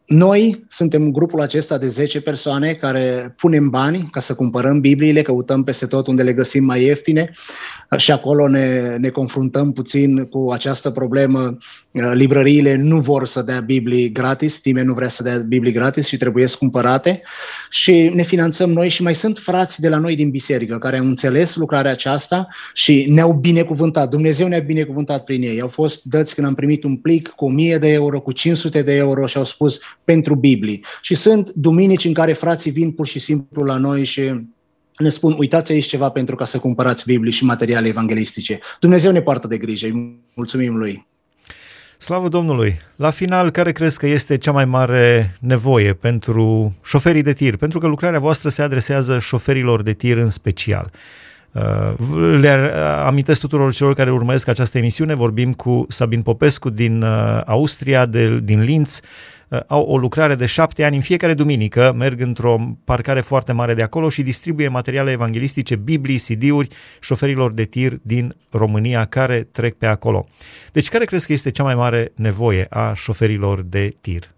Noi 0.08 0.66
suntem 0.68 1.12
grupul 1.12 1.42
acesta 1.42 1.78
de 1.78 1.88
10 1.88 2.22
persoane 2.22 2.74
care 2.74 3.34
punem 3.38 3.70
bani 3.70 4.08
ca 4.12 4.20
să 4.20 4.36
cumpărăm 4.36 4.80
Bibliile, 4.80 5.22
căutăm 5.22 5.64
peste 5.64 5.86
tot 5.86 6.08
unde 6.08 6.24
le 6.24 6.34
găsim 6.34 6.64
mai 6.64 6.84
ieftine 6.84 7.32
și 7.98 8.12
acolo 8.12 8.48
ne, 8.48 8.96
ne 8.98 9.10
confruntăm 9.10 9.72
puțin 9.72 10.26
cu 10.26 10.50
această 10.52 10.90
problemă. 10.90 11.58
Librăriile 12.14 12.76
nu 12.76 13.00
vor 13.00 13.26
să 13.26 13.42
dea 13.42 13.60
Biblii 13.60 14.12
gratis, 14.12 14.62
nimeni 14.64 14.88
nu 14.88 14.94
vrea 14.94 15.08
să 15.08 15.24
dea 15.24 15.38
Biblii 15.38 15.72
gratis 15.72 16.08
și 16.08 16.18
trebuie 16.18 16.46
cumpărate 16.60 17.22
și 17.70 18.12
ne 18.14 18.24
finanțăm 18.24 18.72
noi 18.72 18.90
și 18.90 19.02
mai 19.02 19.16
sunt 19.16 19.38
frați 19.38 19.82
de 19.82 19.90
la 19.90 19.98
noi 19.98 20.16
din 20.16 20.30
biserică 20.30 20.78
care 20.78 20.98
au 20.98 21.06
înțeles 21.06 21.56
lucrarea 21.56 21.92
aceasta 21.92 22.48
și 22.74 23.06
ne-au 23.10 23.34
binecuvântat. 23.34 24.10
Dumnezeu 24.10 24.48
ne-a 24.48 24.60
binecuvântat 24.60 25.24
prin 25.24 25.42
ei. 25.42 25.62
Au 25.62 25.68
fost 25.68 26.04
dăți 26.04 26.36
când 26.36 26.48
am 26.48 26.54
primit 26.54 26.84
un 26.84 26.96
plic 26.96 27.28
cu 27.28 27.46
1000 27.46 27.78
de 27.78 27.92
euro, 27.92 28.20
cu 28.20 28.32
500 28.32 28.82
de 28.82 28.94
euro 28.94 29.26
și 29.26 29.38
au 29.38 29.44
spus 29.44 29.80
pentru 30.04 30.36
Biblie. 30.36 30.80
Și 31.02 31.16
sunt 31.16 31.52
duminici 31.52 32.06
în 32.06 32.14
care 32.14 32.34
frații 32.34 32.72
vin 32.72 32.92
pur 32.92 33.08
și 33.08 33.20
simplu 33.20 33.64
la 33.64 33.78
noi 33.78 34.04
și 34.04 34.22
ne 34.98 35.10
spun, 35.10 35.36
uitați 35.38 35.72
aici 35.72 35.86
ceva 35.86 36.10
pentru 36.10 36.36
ca 36.36 36.46
să 36.46 36.60
cumpărați 36.60 37.06
Biblie 37.06 37.32
și 37.32 37.44
materiale 37.44 37.88
evanghelistice. 37.88 38.60
Dumnezeu 38.80 39.12
ne 39.12 39.22
poartă 39.22 39.48
de 39.48 39.58
grijă, 39.58 39.86
îi 39.86 40.20
mulțumim 40.34 40.76
Lui. 40.76 41.08
Slavă 41.98 42.28
Domnului! 42.28 42.80
La 42.96 43.10
final, 43.10 43.50
care 43.50 43.72
crezi 43.72 43.98
că 43.98 44.08
este 44.08 44.38
cea 44.38 44.52
mai 44.52 44.66
mare 44.66 45.36
nevoie 45.40 45.94
pentru 45.94 46.76
șoferii 46.84 47.22
de 47.22 47.34
tir? 47.34 47.56
Pentru 47.56 47.80
că 47.80 47.88
lucrarea 47.88 48.20
voastră 48.20 48.50
se 48.50 48.62
adresează 48.62 49.20
șoferilor 49.20 49.82
de 49.82 49.94
tir 49.94 50.18
în 50.18 50.30
special. 50.30 50.92
Uh, 51.52 52.40
le 52.40 52.50
amintesc 53.06 53.40
tuturor 53.40 53.74
celor 53.74 53.94
care 53.94 54.12
urmăresc 54.12 54.48
această 54.48 54.78
emisiune, 54.78 55.16
vorbim 55.16 55.54
cu 55.54 55.86
Sabin 55.90 56.22
Popescu 56.22 56.70
din 56.70 57.02
uh, 57.02 57.42
Austria, 57.46 58.06
de, 58.06 58.40
din 58.40 58.62
Linz, 58.62 59.02
Uh, 59.02 59.37
au 59.68 59.82
o 59.82 59.98
lucrare 59.98 60.36
de 60.36 60.46
șapte 60.46 60.84
ani 60.84 60.96
în 60.96 61.02
fiecare 61.02 61.34
duminică, 61.34 61.94
merg 61.98 62.22
într-o 62.22 62.78
parcare 62.84 63.22
foarte 63.22 63.52
mare 63.52 63.74
de 63.74 63.82
acolo 63.82 64.10
și 64.10 64.22
distribuie 64.22 64.68
materiale 64.68 65.12
evanghelistice, 65.12 65.76
Biblii, 65.76 66.20
CD-uri 66.20 66.68
șoferilor 67.00 67.52
de 67.52 67.64
tir 67.64 68.00
din 68.02 68.36
România 68.50 69.06
care 69.06 69.48
trec 69.52 69.76
pe 69.76 69.86
acolo. 69.86 70.28
Deci 70.72 70.90
care 70.90 71.06
crezi 71.06 71.26
că 71.28 71.34
este 71.34 71.52
cea 71.52 71.64
mai 71.64 71.76
mare 71.76 72.12
nevoie 72.16 72.68
a 72.70 72.94
șoferilor 72.94 73.62
de 73.62 73.90
tir? 74.02 74.36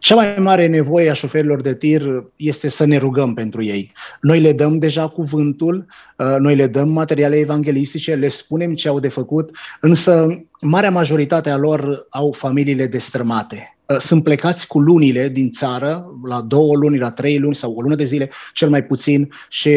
Cea 0.00 0.14
mai 0.14 0.34
mare 0.38 0.66
nevoie 0.66 1.10
a 1.10 1.12
șoferilor 1.12 1.60
de 1.60 1.74
tir 1.74 2.24
este 2.36 2.68
să 2.68 2.84
ne 2.84 2.96
rugăm 2.96 3.34
pentru 3.34 3.62
ei. 3.62 3.92
Noi 4.20 4.40
le 4.40 4.52
dăm 4.52 4.78
deja 4.78 5.08
cuvântul, 5.08 5.86
uh, 6.16 6.36
noi 6.38 6.56
le 6.56 6.66
dăm 6.66 6.88
materiale 6.88 7.36
evanghelistice, 7.36 8.14
le 8.14 8.28
spunem 8.28 8.74
ce 8.74 8.88
au 8.88 9.00
de 9.00 9.08
făcut, 9.08 9.56
însă 9.80 10.26
marea 10.60 10.90
majoritate 10.90 11.50
a 11.50 11.56
lor 11.56 12.06
au 12.10 12.32
familiile 12.32 12.86
destrămate. 12.86 13.76
Uh, 13.86 13.96
sunt 13.96 14.22
plecați 14.22 14.66
cu 14.66 14.78
lunile 14.78 15.28
din 15.28 15.50
țară, 15.50 16.06
la 16.24 16.40
două 16.40 16.76
luni, 16.76 16.98
la 16.98 17.10
trei 17.10 17.38
luni 17.38 17.54
sau 17.54 17.72
o 17.72 17.80
lună 17.80 17.94
de 17.94 18.04
zile, 18.04 18.30
cel 18.52 18.68
mai 18.68 18.84
puțin, 18.84 19.28
și 19.48 19.70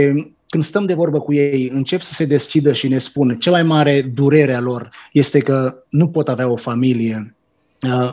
când 0.47 0.63
stăm 0.63 0.85
de 0.85 0.93
vorbă 0.93 1.19
cu 1.19 1.33
ei, 1.33 1.69
încep 1.73 2.01
să 2.01 2.13
se 2.13 2.25
deschidă 2.25 2.73
și 2.73 2.87
ne 2.87 2.97
spun 2.97 3.37
cea 3.39 3.51
mai 3.51 3.63
mare 3.63 4.01
durere 4.01 4.53
a 4.53 4.59
lor 4.59 4.89
este 5.11 5.39
că 5.39 5.75
nu 5.89 6.07
pot 6.07 6.29
avea 6.29 6.49
o 6.49 6.55
familie 6.55 7.35
Uh, 7.42 7.42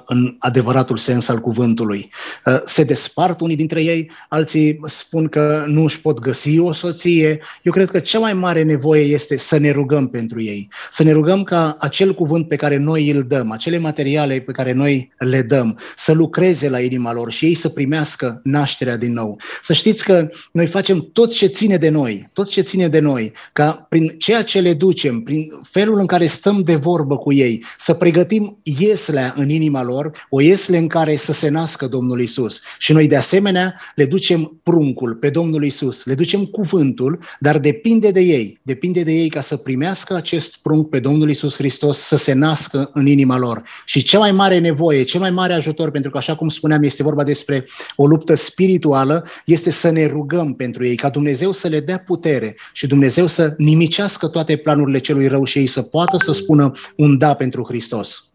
în 0.04 0.36
adevăratul 0.38 0.96
sens 0.96 1.28
al 1.28 1.38
cuvântului. 1.38 2.10
Uh, 2.46 2.60
se 2.64 2.84
despart 2.84 3.40
unii 3.40 3.56
dintre 3.56 3.82
ei, 3.82 4.10
alții 4.28 4.80
spun 4.84 5.28
că 5.28 5.64
nu 5.66 5.82
își 5.82 6.00
pot 6.00 6.18
găsi 6.18 6.58
o 6.58 6.72
soție. 6.72 7.40
Eu 7.62 7.72
cred 7.72 7.90
că 7.90 7.98
cea 7.98 8.18
mai 8.18 8.32
mare 8.32 8.62
nevoie 8.62 9.02
este 9.02 9.36
să 9.36 9.58
ne 9.58 9.70
rugăm 9.70 10.08
pentru 10.08 10.42
ei, 10.42 10.68
să 10.90 11.02
ne 11.02 11.12
rugăm 11.12 11.42
ca 11.42 11.76
acel 11.78 12.14
cuvânt 12.14 12.48
pe 12.48 12.56
care 12.56 12.76
noi 12.76 13.10
îl 13.10 13.22
dăm, 13.22 13.50
acele 13.50 13.78
materiale 13.78 14.40
pe 14.40 14.52
care 14.52 14.72
noi 14.72 15.12
le 15.18 15.42
dăm, 15.42 15.78
să 15.96 16.12
lucreze 16.12 16.68
la 16.68 16.80
inima 16.80 17.12
lor 17.12 17.30
și 17.30 17.44
ei 17.44 17.54
să 17.54 17.68
primească 17.68 18.40
nașterea 18.42 18.96
din 18.96 19.12
nou. 19.12 19.40
Să 19.62 19.72
știți 19.72 20.04
că 20.04 20.28
noi 20.52 20.66
facem 20.66 21.08
tot 21.12 21.32
ce 21.32 21.46
ține 21.46 21.76
de 21.76 21.88
noi, 21.88 22.28
tot 22.32 22.48
ce 22.48 22.60
ține 22.60 22.88
de 22.88 22.98
noi, 22.98 23.32
ca 23.52 23.86
prin 23.88 24.08
ceea 24.18 24.42
ce 24.42 24.60
le 24.60 24.74
ducem, 24.74 25.20
prin 25.20 25.50
felul 25.62 25.98
în 25.98 26.06
care 26.06 26.26
stăm 26.26 26.60
de 26.64 26.74
vorbă 26.74 27.16
cu 27.16 27.32
ei, 27.32 27.64
să 27.78 27.94
pregătim 27.94 28.58
ieslea 28.62 29.34
în 29.36 29.48
inima 29.60 29.82
lor, 29.82 30.26
o 30.30 30.40
iesle 30.40 30.78
în 30.78 30.86
care 30.86 31.16
să 31.16 31.32
se 31.32 31.48
nască 31.48 31.86
Domnul 31.86 32.20
Isus. 32.20 32.60
Și 32.78 32.92
noi 32.92 33.06
de 33.06 33.16
asemenea 33.16 33.80
le 33.94 34.04
ducem 34.04 34.60
pruncul 34.62 35.14
pe 35.14 35.30
Domnul 35.30 35.64
Isus, 35.64 36.04
le 36.04 36.14
ducem 36.14 36.44
cuvântul, 36.44 37.18
dar 37.40 37.58
depinde 37.58 38.10
de 38.10 38.20
ei, 38.20 38.60
depinde 38.62 39.02
de 39.02 39.12
ei 39.12 39.28
ca 39.28 39.40
să 39.40 39.56
primească 39.56 40.14
acest 40.14 40.58
prunc 40.62 40.88
pe 40.88 40.98
Domnul 40.98 41.30
Isus 41.30 41.54
Hristos, 41.54 41.98
să 41.98 42.16
se 42.16 42.32
nască 42.32 42.90
în 42.92 43.06
inima 43.06 43.38
lor. 43.38 43.62
Și 43.84 44.02
cea 44.02 44.18
mai 44.18 44.32
mare 44.32 44.58
nevoie, 44.58 45.02
cel 45.02 45.20
mai 45.20 45.30
mare 45.30 45.52
ajutor, 45.52 45.90
pentru 45.90 46.10
că 46.10 46.18
așa 46.18 46.36
cum 46.36 46.48
spuneam, 46.48 46.82
este 46.82 47.02
vorba 47.02 47.24
despre 47.24 47.66
o 47.96 48.06
luptă 48.06 48.34
spirituală, 48.34 49.24
este 49.44 49.70
să 49.70 49.90
ne 49.90 50.06
rugăm 50.06 50.54
pentru 50.54 50.86
ei, 50.86 50.96
ca 50.96 51.08
Dumnezeu 51.08 51.52
să 51.52 51.68
le 51.68 51.80
dea 51.80 51.98
putere 51.98 52.56
și 52.72 52.86
Dumnezeu 52.86 53.26
să 53.26 53.54
nimicească 53.56 54.26
toate 54.26 54.56
planurile 54.56 54.98
celui 54.98 55.26
rău 55.26 55.44
și 55.44 55.58
ei 55.58 55.66
să 55.66 55.82
poată 55.82 56.16
să 56.16 56.32
spună 56.32 56.72
un 56.96 57.18
da 57.18 57.34
pentru 57.34 57.64
Hristos. 57.68 58.29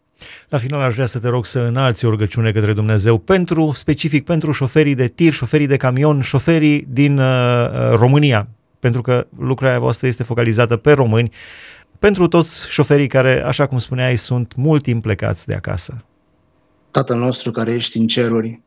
La 0.48 0.58
final 0.58 0.80
aș 0.80 0.94
vrea 0.94 1.06
să 1.06 1.18
te 1.18 1.28
rog 1.28 1.46
să 1.46 1.58
înalți 1.58 2.04
o 2.04 2.10
rugăciune 2.10 2.52
către 2.52 2.72
Dumnezeu 2.72 3.18
pentru, 3.18 3.72
specific 3.74 4.24
pentru 4.24 4.52
șoferii 4.52 4.94
de 4.94 5.06
tir, 5.06 5.32
șoferii 5.32 5.66
de 5.66 5.76
camion, 5.76 6.20
șoferii 6.20 6.86
din 6.88 7.18
uh, 7.18 7.24
uh, 7.24 7.96
România, 7.96 8.48
pentru 8.78 9.00
că 9.00 9.26
lucrarea 9.38 9.78
voastră 9.78 10.06
este 10.06 10.22
focalizată 10.22 10.76
pe 10.76 10.92
români, 10.92 11.30
pentru 11.98 12.26
toți 12.26 12.70
șoferii 12.70 13.06
care, 13.06 13.44
așa 13.44 13.66
cum 13.66 13.78
spuneai, 13.78 14.16
sunt 14.16 14.54
mult 14.56 14.82
timp 14.82 15.02
plecați 15.02 15.46
de 15.46 15.54
acasă. 15.54 16.04
Tatăl 16.90 17.18
nostru 17.18 17.50
care 17.50 17.72
ești 17.72 17.98
în 17.98 18.06
ceruri, 18.06 18.60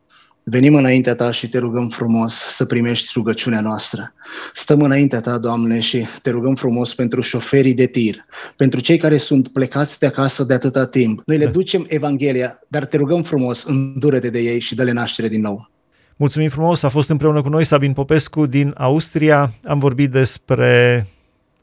Venim 0.49 0.75
înaintea 0.75 1.15
Ta 1.15 1.31
și 1.31 1.49
te 1.49 1.57
rugăm 1.57 1.88
frumos 1.88 2.33
să 2.33 2.65
primești 2.65 3.12
rugăciunea 3.15 3.62
noastră. 3.62 4.13
Stăm 4.53 4.81
înaintea 4.81 5.19
Ta, 5.19 5.38
Doamne, 5.38 5.79
și 5.79 6.05
te 6.21 6.29
rugăm 6.29 6.55
frumos 6.55 6.93
pentru 6.93 7.21
șoferii 7.21 7.73
de 7.73 7.85
tir, 7.85 8.15
pentru 8.55 8.79
cei 8.79 8.97
care 8.97 9.17
sunt 9.17 9.47
plecați 9.47 9.99
de 9.99 10.05
acasă 10.05 10.43
de 10.43 10.53
atâta 10.53 10.88
timp. 10.88 11.21
Noi 11.25 11.38
le 11.38 11.45
da. 11.45 11.51
ducem 11.51 11.85
Evanghelia, 11.88 12.59
dar 12.67 12.85
te 12.85 12.97
rugăm 12.97 13.23
frumos, 13.23 13.63
îndură-te 13.63 14.29
de 14.29 14.39
ei 14.39 14.59
și 14.59 14.75
dă-le 14.75 14.91
naștere 14.91 15.27
din 15.27 15.41
nou. 15.41 15.69
Mulțumim 16.15 16.49
frumos, 16.49 16.83
a 16.83 16.89
fost 16.89 17.09
împreună 17.09 17.41
cu 17.41 17.49
noi 17.49 17.63
Sabin 17.63 17.93
Popescu 17.93 18.45
din 18.45 18.73
Austria. 18.77 19.53
Am 19.63 19.79
vorbit 19.79 20.12
despre 20.12 21.05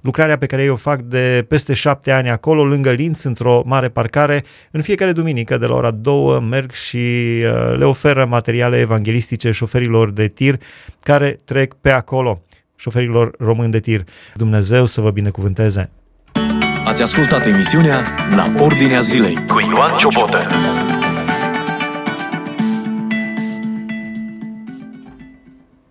lucrarea 0.07 0.38
pe 0.38 0.47
care 0.47 0.62
eu 0.62 0.73
o 0.73 0.77
fac 0.77 1.01
de 1.01 1.45
peste 1.49 1.75
șapte 1.75 2.11
ani 2.11 2.31
acolo, 2.31 2.64
lângă 2.64 2.90
Linz, 2.90 3.23
într-o 3.23 3.62
mare 3.64 3.88
parcare. 3.88 4.45
În 4.71 4.83
fiecare 4.83 5.12
duminică, 5.12 5.57
de 5.57 5.66
la 5.66 5.75
ora 5.75 5.90
2, 5.90 6.40
merg 6.40 6.71
și 6.71 6.97
uh, 6.97 7.79
le 7.79 7.85
oferă 7.85 8.27
materiale 8.29 8.79
evanghelistice 8.79 9.51
șoferilor 9.51 10.11
de 10.11 10.27
tir 10.27 10.59
care 11.03 11.37
trec 11.45 11.75
pe 11.75 11.90
acolo, 11.90 12.42
șoferilor 12.77 13.35
români 13.38 13.71
de 13.71 13.81
tir. 13.81 14.05
Dumnezeu 14.35 14.85
să 14.85 15.01
vă 15.01 15.11
binecuvânteze! 15.11 15.90
Ați 16.85 17.03
ascultat 17.03 17.47
emisiunea 17.47 18.05
La 18.37 18.53
Ordinea 18.61 19.01
Zilei 19.01 19.35
cu 19.35 19.61
Ioan 19.61 19.97
Ciobotă. 19.99 20.47